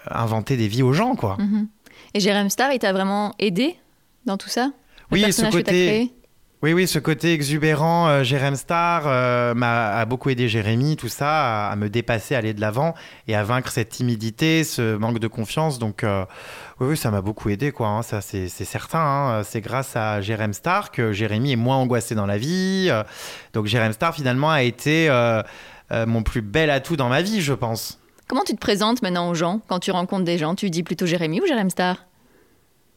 inventer 0.10 0.58
des 0.58 0.68
vies 0.68 0.84
aux 0.84 0.94
gens, 0.94 1.16
quoi. 1.16 1.38
Mm-hmm. 1.40 1.68
Et 2.16 2.20
Jérém 2.22 2.50
Star, 2.50 2.72
il 2.72 2.80
t'a 2.80 2.94
vraiment 2.94 3.36
aidé 3.38 3.76
dans 4.26 4.38
tout 4.38 4.50
ça? 4.50 4.72
Oui, 5.12 5.32
ce 5.32 5.50
côté, 5.52 6.12
oui, 6.64 6.74
oui, 6.74 6.88
ce 6.88 6.98
côté 6.98 7.34
exubérant, 7.34 8.08
euh, 8.08 8.24
Jérém 8.24 8.56
Star 8.56 9.04
euh, 9.06 9.54
m'a 9.54 9.96
a 9.96 10.06
beaucoup 10.06 10.32
aidé 10.32 10.50
Jérémy, 10.50 10.96
tout 10.96 11.08
ça, 11.08 11.70
à, 11.70 11.76
me 11.76 11.88
dépasser, 11.88 12.34
à 12.34 12.40
aller 12.40 12.56
de 12.56 12.62
l'avant 12.62 12.96
et 13.28 13.36
à 13.36 13.44
vaincre 13.44 13.70
cette 13.70 13.90
timidité, 13.90 14.64
ce 14.64 14.98
manque 14.98 15.20
de 15.20 15.28
confiance. 15.28 15.78
Donc, 15.78 16.04
euh, 16.04 16.26
oui, 16.80 16.88
oui, 16.90 16.98
ça 16.98 17.12
m'a 17.12 17.22
beaucoup 17.22 17.50
aidé, 17.50 17.72
quoi. 17.72 17.90
Hein, 17.90 18.02
ça, 18.02 18.22
c'est 18.22 18.48
certain. 18.50 19.00
Hein. 19.00 19.44
c'est 19.44 19.62
grâce 19.62 19.96
à 19.96 20.20
Jérém 20.22 20.52
Star 20.52 20.90
que 20.90 21.12
Jérémy 21.12 21.52
est 21.52 21.58
moins 21.58 21.78
angoissé 21.78 22.16
dans 22.16 22.26
la 22.26 22.40
vie. 22.40 22.90
donc, 23.54 23.68
Jérém 23.68 23.94
Star, 23.94 24.16
finalement, 24.16 24.50
a 24.50 24.64
été 24.64 25.12
mon 25.92 26.24
plus 26.24 26.42
bel 26.42 26.72
atout 26.72 26.96
dans 26.96 27.10
ma 27.10 27.22
vie, 27.22 27.40
je 27.40 27.54
pense. 27.54 28.00
Comment 28.28 28.44
tu 28.44 28.54
te 28.54 28.60
présentes 28.60 29.04
maintenant 29.04 29.30
aux 29.30 29.36
gens 29.36 29.62
Quand 29.68 29.80
tu 29.80 29.92
rencontres 29.92 30.26
des 30.26 30.40
gens, 30.40 30.56
tu 30.56 30.72
dis 30.72 30.82
plutôt 30.82 31.06
Jérémy 31.06 31.40
ou 31.40 31.46
Jérém 31.46 31.70
Star 31.70 31.98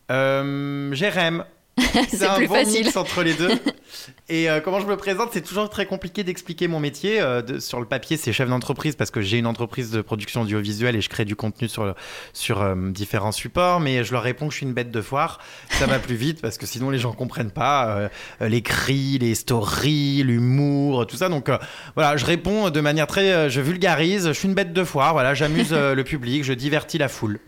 Jérém. 0.09 1.45
c'est 2.09 2.27
un 2.27 2.45
bon 2.47 2.67
mix 2.67 2.97
entre 2.97 3.23
les 3.23 3.35
deux. 3.35 3.51
Et 4.29 4.49
euh, 4.49 4.61
comment 4.61 4.81
je 4.81 4.87
me 4.87 4.97
présente, 4.97 5.31
c'est 5.33 5.41
toujours 5.41 5.69
très 5.69 5.87
compliqué 5.87 6.23
d'expliquer 6.25 6.69
mon 6.69 6.81
métier. 6.81 7.21
Euh, 7.21 7.61
sur 7.61 7.81
le 7.81 7.87
papier, 7.87 8.17
c'est 8.17 8.33
chef 8.33 8.49
d'entreprise 8.49 8.95
parce 8.95 9.11
que 9.11 9.21
j'ai 9.21 9.39
une 9.39 9.47
entreprise 9.47 9.91
de 9.91 10.01
production 10.03 10.43
audiovisuelle 10.43 10.97
et 10.97 11.01
je 11.01 11.09
crée 11.09 11.25
du 11.25 11.37
contenu 11.37 11.69
sur, 11.69 11.95
sur 12.33 12.63
euh, 12.63 12.75
différents 12.91 13.33
supports. 13.33 13.81
Mais 13.81 14.05
je 14.05 14.13
leur 14.13 14.23
réponds 14.23 14.47
que 14.47 14.53
je 14.53 14.59
suis 14.59 14.67
une 14.67 14.73
bête 14.73 14.91
de 14.91 15.01
foire. 15.01 15.41
Ça 15.71 15.87
va 15.87 15.99
plus 15.99 16.15
vite 16.15 16.41
parce 16.41 16.59
que 16.59 16.67
sinon 16.67 16.91
les 16.91 16.99
gens 16.99 17.13
comprennent 17.13 17.51
pas 17.51 18.09
les 18.41 18.63
cris, 18.63 19.19
les 19.19 19.35
stories, 19.35 20.23
l'humour, 20.23 21.07
tout 21.07 21.17
ça. 21.17 21.29
Donc 21.29 21.51
voilà, 21.95 22.17
je 22.17 22.25
réponds 22.25 22.71
de 22.71 22.81
manière 22.81 23.07
très, 23.07 23.51
je 23.51 23.61
vulgarise. 23.61 24.29
Je 24.29 24.33
suis 24.33 24.49
une 24.49 24.55
bête 24.55 24.73
de 24.73 24.85
foire. 24.85 25.13
Voilà, 25.13 25.35
j'amuse 25.35 25.73
le 25.73 26.03
public, 26.03 26.45
je 26.45 26.53
divertis 26.53 26.99
la 26.99 27.09
foule. 27.09 27.41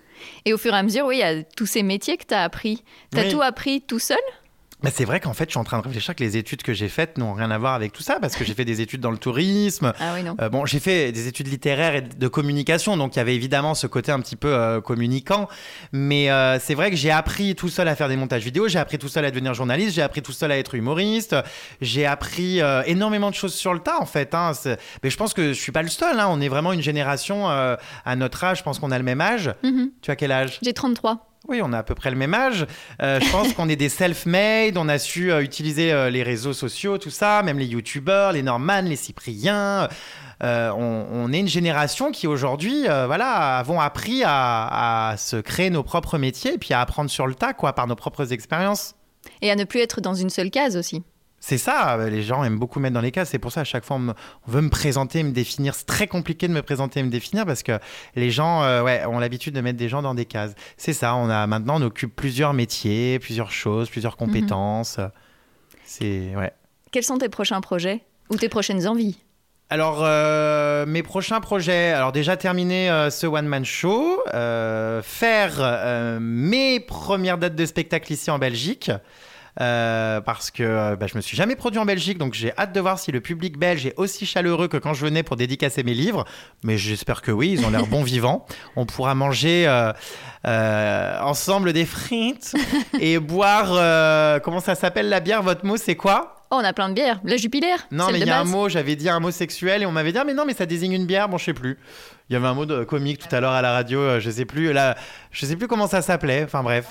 Et 0.44 0.52
au 0.52 0.58
fur 0.58 0.74
et 0.74 0.76
à 0.76 0.82
mesure, 0.82 1.06
oui, 1.06 1.16
il 1.16 1.20
y 1.20 1.22
a 1.22 1.42
tous 1.42 1.66
ces 1.66 1.82
métiers 1.82 2.16
que 2.16 2.26
tu 2.26 2.34
as 2.34 2.42
appris. 2.42 2.82
Tu 3.12 3.20
as 3.20 3.30
tout 3.30 3.42
appris 3.42 3.80
tout 3.82 3.98
seul? 3.98 4.18
Bah, 4.82 4.90
c'est 4.92 5.04
vrai 5.04 5.20
qu'en 5.20 5.32
fait, 5.32 5.44
je 5.44 5.50
suis 5.50 5.58
en 5.58 5.64
train 5.64 5.78
de 5.78 5.84
réfléchir 5.84 6.14
que 6.14 6.22
les 6.22 6.36
études 6.36 6.62
que 6.62 6.72
j'ai 6.72 6.88
faites 6.88 7.18
n'ont 7.18 7.34
rien 7.34 7.50
à 7.50 7.58
voir 7.58 7.74
avec 7.74 7.92
tout 7.92 8.02
ça, 8.02 8.18
parce 8.20 8.36
que 8.36 8.44
j'ai 8.44 8.54
fait 8.54 8.64
des 8.64 8.80
études 8.80 9.00
dans 9.00 9.10
le 9.10 9.18
tourisme. 9.18 9.92
Ah 10.00 10.12
oui, 10.14 10.22
non. 10.22 10.36
Euh, 10.40 10.48
bon, 10.48 10.66
j'ai 10.66 10.80
fait 10.80 11.12
des 11.12 11.28
études 11.28 11.48
littéraires 11.48 11.94
et 11.94 12.02
de 12.02 12.28
communication, 12.28 12.96
donc 12.96 13.14
il 13.14 13.18
y 13.18 13.20
avait 13.20 13.34
évidemment 13.34 13.74
ce 13.74 13.86
côté 13.86 14.12
un 14.12 14.20
petit 14.20 14.36
peu 14.36 14.52
euh, 14.52 14.80
communicant. 14.80 15.48
Mais 15.92 16.30
euh, 16.30 16.58
c'est 16.58 16.74
vrai 16.74 16.90
que 16.90 16.96
j'ai 16.96 17.10
appris 17.10 17.54
tout 17.54 17.68
seul 17.68 17.88
à 17.88 17.96
faire 17.96 18.08
des 18.08 18.16
montages 18.16 18.44
vidéo, 18.44 18.68
j'ai 18.68 18.78
appris 18.78 18.98
tout 18.98 19.08
seul 19.08 19.24
à 19.24 19.30
devenir 19.30 19.54
journaliste, 19.54 19.94
j'ai 19.94 20.02
appris 20.02 20.22
tout 20.22 20.32
seul 20.32 20.50
à 20.52 20.58
être 20.58 20.74
humoriste, 20.74 21.36
j'ai 21.80 22.06
appris 22.06 22.60
énormément 22.86 23.30
de 23.30 23.34
choses 23.34 23.54
sur 23.54 23.74
le 23.74 23.80
tas, 23.80 24.00
en 24.00 24.06
fait. 24.06 24.34
Hein. 24.34 24.52
Mais 25.02 25.10
je 25.10 25.16
pense 25.16 25.34
que 25.34 25.52
je 25.52 25.60
suis 25.60 25.72
pas 25.72 25.82
le 25.82 25.88
seul. 25.88 26.18
Hein. 26.18 26.26
On 26.30 26.40
est 26.40 26.48
vraiment 26.48 26.72
une 26.72 26.82
génération 26.82 27.48
à 27.48 28.16
notre 28.16 28.44
âge, 28.44 28.58
je 28.58 28.62
pense 28.62 28.78
qu'on 28.78 28.90
a 28.90 28.98
le 28.98 29.04
même 29.04 29.20
âge. 29.20 29.54
Mm-hmm. 29.64 29.90
Tu 30.00 30.10
as 30.10 30.16
quel 30.16 30.32
âge? 30.32 30.58
J'ai 30.62 30.72
33. 30.72 31.31
Oui, 31.48 31.60
on 31.62 31.72
a 31.72 31.78
à 31.78 31.82
peu 31.82 31.94
près 31.94 32.10
le 32.10 32.16
même 32.16 32.34
âge. 32.34 32.66
Euh, 33.02 33.18
je 33.20 33.30
pense 33.30 33.52
qu'on 33.54 33.68
est 33.68 33.76
des 33.76 33.88
self-made, 33.88 34.76
on 34.76 34.88
a 34.88 34.98
su 34.98 35.32
euh, 35.32 35.42
utiliser 35.42 35.92
euh, 35.92 36.08
les 36.08 36.22
réseaux 36.22 36.52
sociaux, 36.52 36.98
tout 36.98 37.10
ça, 37.10 37.42
même 37.42 37.58
les 37.58 37.66
youtubeurs, 37.66 38.32
les 38.32 38.42
Norman, 38.42 38.82
les 38.82 38.96
Cypriens. 38.96 39.88
On, 40.44 41.32
est 41.32 41.38
une 41.38 41.48
génération 41.48 42.10
qui 42.10 42.26
aujourd'hui, 42.26 42.86
voilà, 42.86 43.58
avons 43.58 43.80
appris 43.80 44.24
à, 44.24 45.10
à, 45.10 45.16
se 45.16 45.36
créer 45.36 45.70
nos 45.70 45.84
propres 45.84 46.18
métiers 46.18 46.54
et 46.54 46.58
puis 46.58 46.74
à 46.74 46.80
apprendre 46.80 47.10
sur 47.10 47.28
le 47.28 47.34
tas, 47.36 47.52
quoi, 47.52 47.74
par 47.74 47.86
nos 47.86 47.94
propres 47.94 48.32
expériences. 48.32 48.96
Et 49.40 49.52
à 49.52 49.54
ne 49.54 49.62
plus 49.62 49.78
être 49.78 50.00
dans 50.00 50.14
une 50.14 50.30
seule 50.30 50.50
case 50.50 50.76
aussi. 50.76 51.04
C'est 51.44 51.58
ça, 51.58 51.98
euh, 51.98 52.08
les 52.08 52.22
gens 52.22 52.44
aiment 52.44 52.60
beaucoup 52.60 52.78
mettre 52.78 52.94
dans 52.94 53.00
les 53.00 53.10
cases. 53.10 53.30
C'est 53.30 53.40
pour 53.40 53.50
ça, 53.50 53.62
à 53.62 53.64
chaque 53.64 53.84
fois, 53.84 53.96
on, 53.96 54.14
veut 54.46 54.60
me 54.60 54.70
présenter, 54.70 55.24
me 55.24 55.32
définir. 55.32 55.74
C'est 55.74 55.86
très 55.86 56.06
compliqué 56.06 56.46
de 56.46 56.52
me 56.52 56.62
présenter 56.62 57.00
et 57.00 57.02
me 57.02 57.10
définir 57.10 57.44
parce 57.44 57.64
que 57.64 57.80
les 58.14 58.30
gens 58.30 58.62
euh, 58.62 58.80
ouais, 58.80 59.04
ont 59.06 59.18
l'habitude 59.18 59.52
de 59.52 59.60
mettre 59.60 59.76
des 59.76 59.88
gens 59.88 60.02
dans 60.02 60.14
des 60.14 60.24
cases. 60.24 60.54
C'est 60.76 60.92
ça, 60.92 61.16
on 61.16 61.28
a 61.28 61.48
maintenant, 61.48 61.80
on 61.80 61.82
occupe 61.82 62.14
plusieurs 62.14 62.54
métiers, 62.54 63.18
plusieurs 63.18 63.50
choses, 63.50 63.90
plusieurs 63.90 64.12
mhm. 64.12 64.18
compétences. 64.18 65.00
C'est, 65.84 66.36
ouais. 66.36 66.52
Quels 66.92 67.02
sont 67.02 67.18
tes 67.18 67.28
prochains 67.28 67.60
projets 67.60 68.04
ou 68.30 68.36
tes 68.36 68.48
prochaines 68.48 68.86
envies? 68.86 69.18
Alors, 69.68 69.98
euh, 70.02 70.86
mes 70.86 71.02
prochains 71.02 71.40
projets, 71.40 71.90
alors 71.90 72.12
déjà 72.12 72.36
terminer 72.36 73.08
ce 73.10 73.26
one-man 73.26 73.64
show, 73.64 74.20
faire 75.02 76.20
mes 76.20 76.78
premières 76.78 77.38
dates 77.38 77.56
de 77.56 77.66
spectacle 77.66 78.12
ici 78.12 78.30
en 78.30 78.38
Belgique. 78.38 78.92
Euh, 79.60 80.20
parce 80.22 80.50
que 80.50 80.62
euh, 80.62 80.96
bah, 80.96 81.06
je 81.06 81.16
me 81.16 81.20
suis 81.20 81.36
jamais 81.36 81.56
produit 81.56 81.78
en 81.78 81.84
Belgique, 81.84 82.16
donc 82.16 82.32
j'ai 82.32 82.56
hâte 82.56 82.72
de 82.72 82.80
voir 82.80 82.98
si 82.98 83.12
le 83.12 83.20
public 83.20 83.58
belge 83.58 83.84
est 83.84 83.94
aussi 83.98 84.24
chaleureux 84.24 84.66
que 84.66 84.78
quand 84.78 84.94
je 84.94 85.04
venais 85.04 85.22
pour 85.22 85.36
dédicacer 85.36 85.82
mes 85.82 85.92
livres. 85.92 86.24
Mais 86.62 86.78
j'espère 86.78 87.20
que 87.20 87.30
oui, 87.30 87.52
ils 87.52 87.66
ont 87.66 87.70
l'air 87.70 87.86
bons 87.86 88.02
vivants. 88.04 88.46
On 88.76 88.86
pourra 88.86 89.14
manger 89.14 89.66
euh, 90.46 91.20
ensemble 91.20 91.72
des 91.74 91.84
frites 91.84 92.54
et 93.00 93.18
boire. 93.18 94.40
comment 94.42 94.60
ça 94.60 94.74
s'appelle 94.74 95.08
la 95.08 95.20
bière? 95.20 95.42
Votre 95.42 95.66
mot, 95.66 95.76
c'est 95.76 95.96
quoi? 95.96 96.36
Oh, 96.50 96.56
on 96.60 96.64
a 96.64 96.72
plein 96.72 96.88
de 96.88 96.94
bières. 96.94 97.20
La 97.24 97.36
Jupiler 97.36 97.74
Non, 97.90 98.08
mais 98.12 98.20
il 98.20 98.26
y 98.26 98.30
a 98.30 98.40
un 98.40 98.44
mot, 98.44 98.68
j'avais 98.68 98.94
dit 98.96 99.08
un 99.08 99.20
mot 99.20 99.30
sexuel 99.30 99.82
et 99.82 99.86
on 99.86 99.92
m'avait 99.92 100.12
dit, 100.12 100.18
ah, 100.18 100.24
mais 100.24 100.34
non, 100.34 100.44
mais 100.46 100.52
ça 100.52 100.66
désigne 100.66 100.92
une 100.92 101.06
bière. 101.06 101.28
Bon, 101.28 101.38
je 101.38 101.44
sais 101.46 101.54
plus. 101.54 101.78
Il 102.28 102.34
y 102.34 102.36
avait 102.36 102.46
un 102.46 102.54
mot 102.54 102.66
de 102.66 102.84
comique 102.84 103.26
tout 103.26 103.34
à 103.34 103.40
l'heure 103.40 103.52
à 103.52 103.62
la 103.62 103.72
radio, 103.72 104.18
je 104.20 104.30
sais 104.30 104.44
plus. 104.44 104.72
Là, 104.72 104.96
je 105.30 105.44
sais 105.44 105.56
plus 105.56 105.66
comment 105.66 105.86
ça 105.86 106.02
s'appelait. 106.02 106.44
Enfin, 106.44 106.62
bref. 106.62 106.86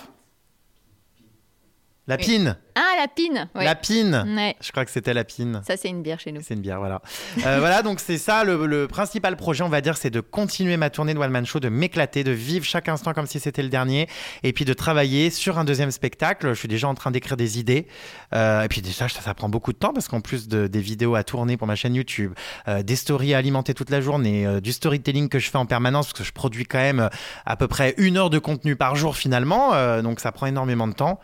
La 2.08 2.18
pine. 2.18 2.58
Ah, 2.74 2.96
la 3.00 3.08
pine. 3.08 3.48
La 3.54 3.76
pine. 3.76 4.26
Je 4.60 4.72
crois 4.72 4.86
que 4.86 4.92
c'était 4.92 5.14
la 5.14 5.24
pine. 5.24 5.62
Ça, 5.68 5.78
c'est 5.78 5.88
une 5.88 6.02
bière 6.02 6.20
chez 6.20 6.32
nous. 6.32 6.42
C'est 6.42 6.56
une 6.56 6.62
bière, 6.62 6.80
voilà. 6.80 7.02
Euh, 7.46 7.58
voilà, 7.60 7.84
donc 7.84 8.00
c'est 8.00 8.18
ça 8.18 8.44
le, 8.44 8.88
principal 8.88 9.38
projet, 9.38 9.64
on 9.64 9.70
va 9.70 9.82
dire, 9.82 9.98
c'est 9.98 10.10
de 10.10 10.20
continuer 10.20 10.78
ma 10.78 10.90
tournée 10.90 11.14
de 11.14 11.20
One 11.20 11.30
Man 11.30 11.46
Show, 11.46 11.60
de 11.60 11.70
m'éclater, 11.70 12.24
de 12.24 12.32
vivre 12.32 12.66
chaque 12.66 12.90
instant 12.90 13.14
comme 13.14 13.28
si 13.28 13.40
c'était 13.40 13.62
le 13.62 13.70
dernier, 13.70 14.08
et 14.42 14.52
puis 14.52 14.66
de 14.66 14.74
travailler 14.74 15.30
sur 15.30 15.60
un 15.60 15.64
deuxième 15.64 15.92
spectacle. 15.92 16.50
Je 16.50 16.54
suis 16.56 16.68
déjà 16.68 16.88
en 16.88 16.96
train 16.96 17.12
d'écrire 17.12 17.38
des 17.38 17.60
idées. 17.60 17.88
Euh, 18.34 18.64
et 18.64 18.68
puis 18.68 18.82
déjà, 18.82 19.08
ça, 19.08 19.22
ça, 19.22 19.34
prend 19.36 19.50
beaucoup 19.50 19.72
de 19.72 19.78
temps 19.78 19.94
parce 19.94 20.08
qu'en 20.08 20.22
plus 20.22 20.48
de, 20.48 20.66
des 20.66 20.82
vidéos 20.82 21.14
à 21.14 21.24
tourner 21.24 21.56
pour 21.56 21.68
ma 21.68 21.76
chaîne 21.76 21.94
YouTube, 21.94 22.34
euh, 22.68 22.82
des 22.82 22.96
stories 22.96 23.36
à 23.36 23.38
alimenter 23.38 23.76
toute 23.76 23.92
la 23.92 24.02
journée, 24.02 24.60
du 24.62 24.72
storytelling 24.72 25.30
que 25.30 25.38
je 25.38 25.52
fais 25.52 25.58
en 25.58 25.68
permanence, 25.68 26.08
parce 26.08 26.20
que 26.20 26.24
je 26.24 26.34
produis 26.34 26.66
quand 26.66 26.80
même 26.80 27.10
à 27.46 27.56
peu 27.56 27.68
près 27.68 27.94
une 27.98 28.18
heure 28.18 28.32
de 28.32 28.40
contenu 28.40 28.76
par 28.76 28.96
jour 28.96 29.16
finalement, 29.16 30.02
donc 30.02 30.20
ça 30.20 30.32
prend 30.32 30.48
énormément 30.48 30.88
de 30.88 30.94
temps. 30.94 31.20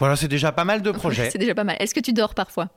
Voilà, 0.00 0.16
c'est 0.16 0.28
déjà 0.28 0.50
pas 0.50 0.64
mal 0.64 0.82
de 0.82 0.90
projets. 1.02 1.30
c'est 1.30 1.38
déjà 1.38 1.54
pas 1.54 1.62
mal. 1.62 1.76
Est-ce 1.78 1.94
que 1.94 2.00
tu 2.00 2.12
dors 2.12 2.34
parfois? 2.34 2.68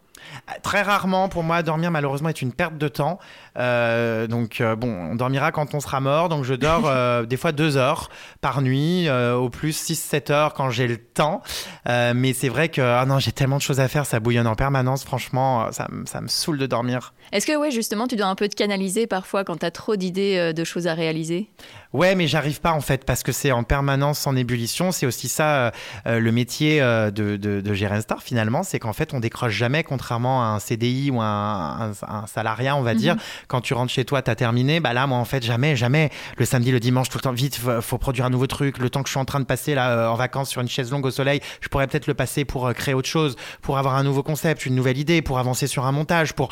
Très 0.61 0.81
rarement, 0.81 1.29
pour 1.29 1.43
moi, 1.43 1.63
dormir 1.63 1.91
malheureusement 1.91 2.29
est 2.29 2.41
une 2.41 2.53
perte 2.53 2.77
de 2.77 2.87
temps. 2.87 3.19
Euh, 3.57 4.27
donc 4.27 4.61
euh, 4.61 4.75
bon, 4.75 5.11
on 5.11 5.15
dormira 5.15 5.51
quand 5.51 5.73
on 5.73 5.79
sera 5.79 5.99
mort. 5.99 6.29
Donc 6.29 6.43
je 6.43 6.53
dors 6.53 6.83
euh, 6.87 7.25
des 7.25 7.37
fois 7.37 7.51
deux 7.51 7.77
heures 7.77 8.09
par 8.41 8.61
nuit, 8.61 9.09
au 9.09 9.49
plus 9.49 9.89
6-7 9.89 10.31
heures 10.31 10.53
quand 10.53 10.69
j'ai 10.69 10.87
le 10.87 10.97
temps. 10.97 11.41
mais 11.85 12.33
c'est 12.33 12.49
vrai 12.49 12.69
que 12.69 12.81
ah 12.81 13.05
non, 13.05 13.19
j'ai 13.19 13.31
tellement 13.31 13.57
de 13.57 13.61
choses 13.61 13.79
à 13.79 13.87
faire, 13.87 14.05
ça 14.05 14.19
bouillonne 14.19 14.47
en 14.47 14.55
permanence. 14.55 15.03
Franchement, 15.03 15.71
ça, 15.71 15.87
ça 16.05 16.21
me 16.21 16.27
saoule 16.27 16.57
de 16.57 16.65
dormir. 16.65 17.13
Est-ce 17.31 17.47
que 17.47 17.57
ouais, 17.57 17.71
justement, 17.71 18.07
tu 18.07 18.15
dois 18.15 18.27
un 18.27 18.35
peu 18.35 18.47
te 18.47 18.55
canaliser 18.55 19.07
parfois 19.07 19.43
quand 19.43 19.57
tu 19.57 19.65
as 19.65 19.71
trop 19.71 19.95
d'idées 19.95 20.53
de 20.53 20.63
choses 20.63 20.87
à 20.87 20.93
réaliser? 20.93 21.49
Ouais, 21.93 22.15
mais 22.15 22.27
j'arrive 22.27 22.59
pas 22.59 22.71
en 22.71 22.81
fait 22.81 23.05
parce 23.05 23.23
que 23.23 23.31
c'est 23.31 23.51
en 23.51 23.63
permanence 23.63 24.25
en 24.27 24.35
ébullition. 24.35 24.91
C'est 24.91 25.05
aussi 25.05 25.27
ça 25.27 25.71
le 26.05 26.31
métier 26.31 26.79
de, 26.81 27.37
de, 27.37 27.61
de 27.61 28.01
Star 28.01 28.21
finalement, 28.21 28.63
c'est 28.63 28.79
qu'en 28.79 28.93
fait 28.93 29.13
on 29.13 29.19
décroche 29.19 29.53
jamais, 29.53 29.83
contrairement 30.03 30.43
à 30.43 30.47
un 30.47 30.59
CDI 30.59 31.11
ou 31.11 31.21
un, 31.21 31.93
un, 32.05 32.27
salariat, 32.27 32.75
on 32.75 32.81
va 32.81 32.93
mhm. 32.93 32.99
dire 32.99 33.15
quand 33.47 33.61
tu 33.61 33.73
rentres 33.73 33.91
chez 33.91 34.03
toi, 34.03 34.21
tu 34.21 34.29
as 34.29 34.35
terminé. 34.35 34.81
Bah 34.81 34.91
là, 34.91 35.07
moi, 35.07 35.17
en 35.17 35.23
fait, 35.23 35.41
jamais, 35.41 35.77
jamais. 35.77 36.09
Le 36.37 36.43
samedi, 36.43 36.71
le 36.71 36.81
dimanche, 36.81 37.07
tout 37.07 37.17
le 37.17 37.21
temps, 37.21 37.31
vite, 37.31 37.55
faut, 37.55 37.79
faut 37.79 37.97
produire 37.97 38.25
un 38.25 38.29
nouveau 38.29 38.47
truc. 38.47 38.79
Le 38.79 38.89
temps 38.89 39.01
que 39.01 39.07
je 39.07 39.13
suis 39.13 39.19
en 39.19 39.23
train 39.23 39.39
de 39.39 39.45
passer 39.45 39.75
là 39.75 39.91
euh, 39.91 40.09
en 40.09 40.15
vacances 40.15 40.49
sur 40.49 40.59
une 40.59 40.67
chaise 40.67 40.91
longue 40.91 41.05
au 41.05 41.11
soleil, 41.11 41.39
je 41.61 41.69
pourrais 41.69 41.87
peut-être 41.87 42.07
le 42.07 42.15
passer 42.15 42.43
pour 42.43 42.67
euh, 42.67 42.73
créer 42.73 42.93
autre 42.93 43.07
chose, 43.07 43.37
pour 43.61 43.77
avoir 43.77 43.95
un 43.95 44.03
nouveau 44.03 44.23
concept, 44.23 44.65
une 44.65 44.75
nouvelle 44.75 44.97
idée, 44.97 45.21
pour 45.21 45.39
avancer 45.39 45.67
sur 45.67 45.85
un 45.85 45.93
montage, 45.93 46.33
pour. 46.33 46.49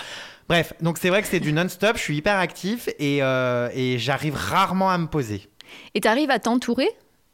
Bref, 0.47 0.71
donc 0.81 0.97
c'est 0.97 1.09
vrai 1.09 1.21
que 1.21 1.27
c'est 1.27 1.41
du 1.41 1.51
non-stop. 1.51 1.97
Je 1.97 2.01
suis 2.01 2.15
hyper 2.15 2.37
actif 2.37 2.87
et, 2.99 3.21
euh, 3.21 3.67
et 3.73 3.97
j'arrive 3.97 4.35
rarement 4.35 4.89
à 4.89 4.97
me 4.97 5.07
poser. 5.07 5.49
Et 5.93 5.99
tu 5.99 6.07
arrives 6.07 6.31
à 6.31 6.39
t'entourer 6.39 6.89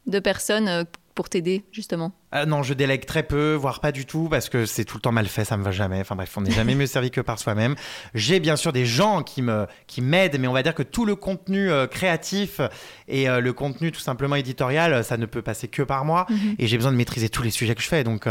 de 0.08 0.18
personnes 0.18 0.84
pour 1.18 1.28
t'aider, 1.28 1.64
justement? 1.72 2.12
Euh, 2.32 2.46
Non, 2.46 2.62
je 2.62 2.74
délègue 2.74 3.04
très 3.04 3.24
peu, 3.24 3.54
voire 3.54 3.80
pas 3.80 3.90
du 3.90 4.06
tout, 4.06 4.28
parce 4.30 4.48
que 4.48 4.66
c'est 4.66 4.84
tout 4.84 4.98
le 4.98 5.00
temps 5.00 5.10
mal 5.10 5.26
fait, 5.26 5.44
ça 5.44 5.56
me 5.56 5.64
va 5.64 5.72
jamais. 5.72 5.98
Enfin 6.00 6.14
bref, 6.14 6.32
on 6.36 6.42
n'est 6.42 6.52
jamais 6.52 6.76
mieux 6.76 6.86
servi 6.86 7.10
que 7.10 7.20
par 7.20 7.40
soi-même. 7.40 7.74
J'ai 8.14 8.38
bien 8.38 8.54
sûr 8.54 8.72
des 8.72 8.86
gens 8.86 9.24
qui 9.24 9.42
me 9.42 9.66
qui 9.88 10.00
m'aident, 10.00 10.38
mais 10.38 10.46
on 10.46 10.52
va 10.52 10.62
dire 10.62 10.76
que 10.76 10.84
tout 10.84 11.04
le 11.04 11.16
contenu 11.16 11.72
euh, 11.72 11.88
créatif 11.88 12.60
et 13.08 13.28
euh, 13.28 13.40
le 13.40 13.52
contenu 13.52 13.90
tout 13.90 13.98
simplement 13.98 14.36
éditorial, 14.36 15.02
ça 15.02 15.16
ne 15.16 15.26
peut 15.26 15.42
passer 15.42 15.66
que 15.66 15.82
par 15.82 16.04
moi. 16.04 16.24
Mhm. 16.30 16.54
Et 16.60 16.68
j'ai 16.68 16.76
besoin 16.76 16.92
de 16.92 16.96
maîtriser 16.96 17.28
tous 17.28 17.42
les 17.42 17.50
sujets 17.50 17.74
que 17.74 17.82
je 17.82 17.88
fais. 17.88 18.04
Donc 18.04 18.28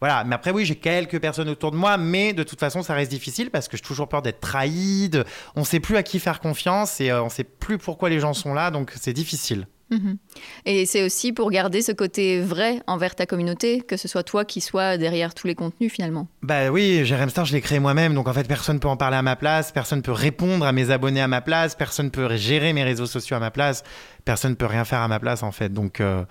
voilà. 0.00 0.24
Mais 0.24 0.34
après, 0.34 0.50
oui, 0.50 0.64
j'ai 0.64 0.76
quelques 0.76 1.20
personnes 1.20 1.50
autour 1.50 1.72
de 1.72 1.76
moi, 1.76 1.98
mais 1.98 2.32
de 2.32 2.42
toute 2.42 2.58
façon, 2.58 2.82
ça 2.82 2.94
reste 2.94 3.10
difficile 3.10 3.50
parce 3.50 3.68
que 3.68 3.76
j'ai 3.76 3.82
toujours 3.82 4.08
peur 4.08 4.22
d'être 4.22 4.40
trahi. 4.40 5.10
On 5.56 5.64
sait 5.64 5.80
plus 5.80 5.98
à 5.98 6.02
qui 6.02 6.18
faire 6.20 6.40
confiance 6.40 7.02
et 7.02 7.12
on 7.12 7.28
sait 7.28 7.44
plus 7.44 7.76
pourquoi 7.76 8.08
les 8.08 8.18
gens 8.18 8.32
sont 8.32 8.54
là, 8.54 8.70
donc 8.70 8.94
c'est 8.98 9.12
difficile. 9.12 9.66
Mhm. 9.90 10.18
Et 10.66 10.86
c'est 10.86 11.02
aussi 11.04 11.32
pour 11.32 11.50
garder 11.50 11.82
ce 11.82 11.92
côté 11.92 12.40
vrai 12.40 12.80
envers 12.86 13.14
ta 13.14 13.26
communauté, 13.26 13.80
que 13.80 13.96
ce 13.96 14.08
soit 14.08 14.22
toi 14.22 14.44
qui 14.44 14.60
sois 14.60 14.96
derrière 14.96 15.34
tous 15.34 15.46
les 15.46 15.54
contenus 15.54 15.92
finalement. 15.92 16.28
Bah 16.42 16.70
oui, 16.70 17.04
Jérém 17.04 17.28
Star, 17.28 17.44
je 17.44 17.52
l'ai 17.52 17.60
créé 17.60 17.80
moi-même, 17.80 18.14
donc 18.14 18.28
en 18.28 18.32
fait 18.32 18.46
personne 18.46 18.78
peut 18.78 18.88
en 18.88 18.96
parler 18.96 19.16
à 19.16 19.22
ma 19.22 19.36
place, 19.36 19.72
personne 19.72 20.02
peut 20.02 20.12
répondre 20.12 20.64
à 20.64 20.72
mes 20.72 20.90
abonnés 20.90 21.20
à 21.20 21.28
ma 21.28 21.40
place, 21.40 21.74
personne 21.74 22.10
peut 22.10 22.36
gérer 22.36 22.72
mes 22.72 22.84
réseaux 22.84 23.06
sociaux 23.06 23.36
à 23.36 23.40
ma 23.40 23.50
place, 23.50 23.82
personne 24.24 24.56
peut 24.56 24.66
rien 24.66 24.84
faire 24.84 25.00
à 25.00 25.08
ma 25.08 25.18
place 25.18 25.42
en 25.42 25.52
fait. 25.52 25.72
Donc 25.72 26.00
euh, 26.00 26.24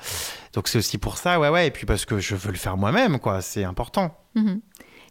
donc 0.54 0.68
c'est 0.68 0.78
aussi 0.78 0.98
pour 0.98 1.18
ça, 1.18 1.40
ouais 1.40 1.50
ouais, 1.50 1.68
et 1.68 1.72
puis 1.72 1.86
parce 1.86 2.06
que 2.06 2.20
je 2.20 2.36
veux 2.36 2.52
le 2.52 2.58
faire 2.58 2.78
moi-même, 2.78 3.20
quoi, 3.20 3.42
c'est 3.42 3.64
important. 3.64 4.16
Mhm. 4.36 4.62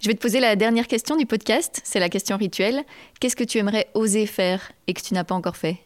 Je 0.01 0.07
vais 0.07 0.15
te 0.15 0.21
poser 0.21 0.39
la 0.39 0.55
dernière 0.55 0.87
question 0.87 1.17
du 1.17 1.27
podcast, 1.27 1.81
c'est 1.83 1.99
la 1.99 2.09
question 2.09 2.37
rituelle. 2.37 2.85
Qu'est-ce 3.19 3.35
que 3.35 3.43
tu 3.43 3.59
aimerais 3.59 3.89
oser 3.95 4.27
faire 4.27 4.71
et 4.87 4.95
que 4.95 5.03
tu 5.03 5.13
n'as 5.13 5.25
pas 5.25 5.35
encore 5.35 5.57
fait? 5.57 5.79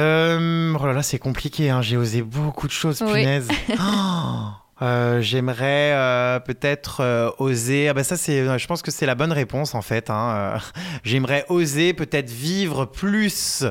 Euh, 0.00 0.76
oh 0.78 0.86
là 0.86 0.92
là, 0.92 1.02
c'est 1.02 1.18
compliqué. 1.18 1.70
Hein. 1.70 1.82
J'ai 1.82 1.96
osé 1.96 2.22
beaucoup 2.22 2.66
de 2.66 2.72
choses, 2.72 2.98
punaise. 2.98 3.48
Oh, 3.78 4.84
euh, 4.86 5.20
J'aimerais 5.20 5.92
euh, 5.92 6.40
peut-être 6.40 7.00
euh, 7.00 7.30
oser. 7.38 7.88
Ah 7.88 7.94
bah 7.94 8.04
ça, 8.04 8.16
c'est. 8.16 8.58
Je 8.58 8.66
pense 8.66 8.82
que 8.82 8.90
c'est 8.90 9.06
la 9.06 9.14
bonne 9.14 9.32
réponse 9.32 9.74
en 9.74 9.82
fait. 9.82 10.10
Hein. 10.10 10.58
J'aimerais 11.04 11.44
oser 11.48 11.92
peut-être 11.92 12.30
vivre 12.30 12.86
plus 12.86 13.64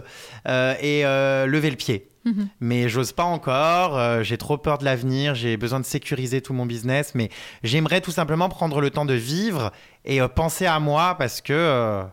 et 0.45 1.03
lever 1.03 1.69
le 1.69 1.75
pied. 1.75 2.05
Mhm. 2.25 2.49
Mais 2.59 2.89
j'ose 2.89 3.13
pas 3.13 3.23
encore. 3.23 4.23
j'ai 4.23 4.37
trop 4.37 4.57
peur 4.57 4.77
de 4.77 4.85
l'avenir. 4.85 5.35
J'ai 5.35 5.57
besoin 5.57 5.79
de 5.79 5.85
sécuriser 5.85 6.41
tout 6.41 6.53
mon 6.53 6.65
business. 6.65 7.15
Mais 7.15 7.29
j'aimerais 7.63 8.01
tout 8.01 8.11
simplement 8.11 8.49
prendre 8.49 8.81
le 8.81 8.91
temps 8.91 9.05
de 9.05 9.13
vivre 9.13 9.71
et 10.05 10.19
penser 10.35 10.65
à 10.65 10.79
moi 10.79 11.15
parce 11.17 11.41
que. 11.41 12.03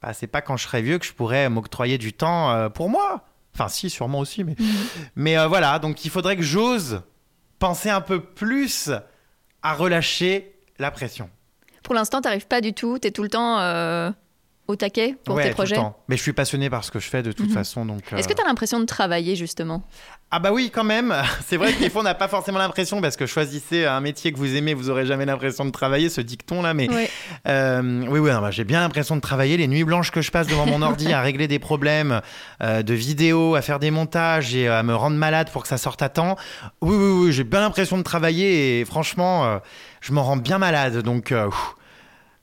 Bah, 0.00 0.12
c'est 0.12 0.28
pas 0.28 0.42
quand 0.42 0.56
je 0.56 0.62
serai 0.62 0.80
vieux 0.80 0.98
que 0.98 1.06
je 1.06 1.12
pourrais 1.12 1.48
m'octroyer 1.48 1.98
du 1.98 2.12
temps 2.12 2.70
pour 2.70 2.88
moi. 2.88 3.24
Enfin, 3.58 3.68
si, 3.68 3.90
sûrement 3.90 4.20
aussi, 4.20 4.44
mais, 4.44 4.54
mhm. 4.56 4.66
mais 5.16 5.36
euh, 5.36 5.48
voilà. 5.48 5.80
Donc, 5.80 6.04
il 6.04 6.10
faudrait 6.12 6.36
que 6.36 6.42
j'ose 6.42 7.02
penser 7.58 7.90
un 7.90 8.00
peu 8.00 8.20
plus 8.20 8.90
à 9.62 9.74
relâcher 9.74 10.54
la 10.78 10.92
pression. 10.92 11.28
Pour 11.82 11.94
l'instant, 11.94 12.20
tu 12.20 12.28
n'arrives 12.28 12.46
pas 12.46 12.60
du 12.60 12.72
tout. 12.72 13.00
Tu 13.00 13.08
es 13.08 13.10
tout 13.10 13.24
le 13.24 13.28
temps 13.28 13.58
euh, 13.58 14.12
au 14.68 14.76
taquet 14.76 15.16
pour 15.24 15.40
tes 15.40 15.50
projets. 15.50 15.74
Tout 15.74 15.80
le 15.80 15.86
temps. 15.86 15.98
Mais 16.08 16.16
je 16.16 16.22
suis 16.22 16.34
passionné 16.34 16.68
par 16.68 16.84
ce 16.84 16.90
que 16.90 17.00
je 17.00 17.08
fais 17.08 17.22
de 17.22 17.32
toute 17.32 17.48
mhm. 17.48 17.54
façon. 17.54 17.86
Donc, 17.86 18.12
Est-ce 18.12 18.28
que 18.28 18.34
tu 18.34 18.42
as 18.42 18.46
l'impression 18.46 18.78
de 18.78 18.84
travailler 18.84 19.34
justement? 19.34 19.82
Ah 20.30 20.40
bah 20.40 20.52
oui, 20.52 20.70
quand 20.70 20.84
même. 20.84 21.14
C'est 21.46 21.56
vrai 21.56 21.72
que 21.72 21.80
des 21.80 21.88
fois, 21.88 22.02
on 22.02 22.04
n'a 22.04 22.14
pas 22.14 22.28
forcément 22.28 22.58
l'impression, 22.58 23.00
parce 23.00 23.16
que 23.16 23.24
choisissez 23.24 23.86
un 23.86 24.02
métier 24.02 24.30
que 24.30 24.36
vous 24.36 24.54
aimez, 24.56 24.74
vous 24.74 24.90
aurez 24.90 25.06
jamais 25.06 25.24
l'impression 25.24 25.64
de 25.64 25.70
travailler, 25.70 26.10
ce 26.10 26.20
dicton-là. 26.20 26.74
Mais 26.74 26.86
oui, 26.90 27.06
euh, 27.48 28.02
oui, 28.08 28.18
oui 28.18 28.30
bah, 28.30 28.50
j'ai 28.50 28.64
bien 28.64 28.80
l'impression 28.80 29.16
de 29.16 29.22
travailler. 29.22 29.56
Les 29.56 29.68
nuits 29.68 29.84
blanches 29.84 30.10
que 30.10 30.20
je 30.20 30.30
passe 30.30 30.46
devant 30.46 30.66
mon 30.66 30.82
ordi 30.82 31.14
à 31.14 31.22
régler 31.22 31.48
des 31.48 31.58
problèmes 31.58 32.20
euh, 32.62 32.82
de 32.82 32.92
vidéos, 32.92 33.54
à 33.54 33.62
faire 33.62 33.78
des 33.78 33.90
montages 33.90 34.54
et 34.54 34.68
à 34.68 34.82
me 34.82 34.94
rendre 34.94 35.16
malade 35.16 35.50
pour 35.50 35.62
que 35.62 35.68
ça 35.68 35.78
sorte 35.78 36.02
à 36.02 36.10
temps. 36.10 36.36
Oui, 36.82 36.94
oui, 36.94 37.24
oui, 37.24 37.32
j'ai 37.32 37.44
bien 37.44 37.60
l'impression 37.60 37.96
de 37.96 38.02
travailler 38.02 38.80
et 38.80 38.84
franchement, 38.84 39.46
euh, 39.46 39.58
je 40.02 40.12
m'en 40.12 40.24
rends 40.24 40.36
bien 40.36 40.58
malade. 40.58 40.98
Donc, 40.98 41.32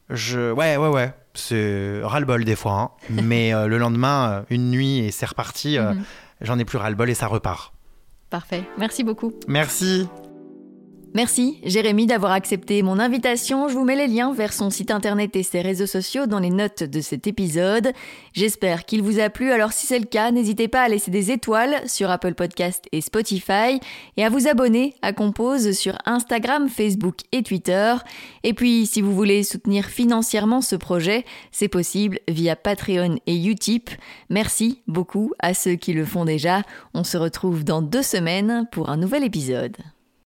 je... 0.10 0.52
ouais, 0.52 0.78
ouais, 0.78 0.90
ouais. 0.90 1.14
C'est 1.36 2.02
ras-le-bol 2.04 2.46
des 2.46 2.56
fois. 2.56 2.74
Hein. 2.74 2.90
mais 3.24 3.52
le 3.52 3.78
lendemain, 3.78 4.46
une 4.50 4.72
nuit 4.72 5.00
et 5.00 5.12
c'est 5.12 5.26
reparti. 5.26 5.78
Mhm. 5.80 6.04
J'en 6.42 6.60
ai 6.60 6.66
plus 6.66 6.78
ras-le-bol 6.78 7.10
et 7.10 7.14
ça 7.16 7.28
repart. 7.28 7.74
Parfait. 8.30 8.64
Merci 8.78 9.04
beaucoup. 9.04 9.34
Merci. 9.48 10.08
Merci 11.16 11.62
Jérémy 11.64 12.08
d'avoir 12.08 12.34
accepté 12.34 12.84
mon 12.84 13.00
invitation. 13.00 13.70
Je 13.70 13.74
vous 13.74 13.86
mets 13.86 13.96
les 13.96 14.08
liens 14.08 14.34
vers 14.34 14.52
son 14.52 14.70
site 14.70 14.92
internet 14.92 15.34
et 15.38 15.44
ses 15.44 15.62
réseaux 15.62 15.86
sociaux 15.86 16.26
dans 16.26 16.40
les 16.40 16.50
notes 16.50 16.84
de 16.84 17.00
cet 17.00 17.26
épisode. 17.26 17.94
J'espère 18.34 18.84
qu'il 18.84 19.02
vous 19.02 19.22
a 19.22 19.30
plu. 19.30 19.54
Alors 19.54 19.72
si 19.72 19.88
c'est 19.88 19.98
le 19.98 20.08
cas, 20.08 20.32
n'hésitez 20.32 20.68
pas 20.68 20.82
à 20.82 20.90
laisser 20.90 21.12
des 21.12 21.32
étoiles 21.32 21.82
sur 21.88 22.10
Apple 22.10 22.34
Podcast 22.34 22.84
et 22.92 23.00
Spotify 23.00 23.80
et 24.18 24.26
à 24.26 24.30
vous 24.30 24.50
abonner 24.50 24.94
à 25.02 25.14
Compose 25.14 25.72
sur 25.72 25.98
Instagram, 26.06 26.68
Facebook 26.68 27.20
et 27.32 27.44
Twitter. 27.44 27.96
Et 28.44 28.54
puis 28.54 28.86
si 28.86 29.00
vous 29.00 29.16
voulez 29.16 29.44
soutenir 29.44 29.86
financièrement 29.86 30.60
ce 30.60 30.76
projet, 30.76 31.24
c'est 31.50 31.70
possible 31.70 32.20
via 32.28 32.58
Patreon 32.58 33.20
et 33.26 33.42
Utip. 33.42 33.90
Merci 34.30 34.82
beaucoup 34.86 35.32
à 35.40 35.54
ceux 35.54 35.76
qui 35.76 35.94
le 35.94 36.04
font 36.04 36.26
déjà. 36.26 36.64
On 36.94 37.06
se 37.06 37.16
retrouve 37.16 37.64
dans 37.64 37.82
deux 37.82 38.04
semaines 38.04 38.68
pour 38.70 38.90
un 38.90 38.98
nouvel 38.98 39.24
épisode. 39.24 39.78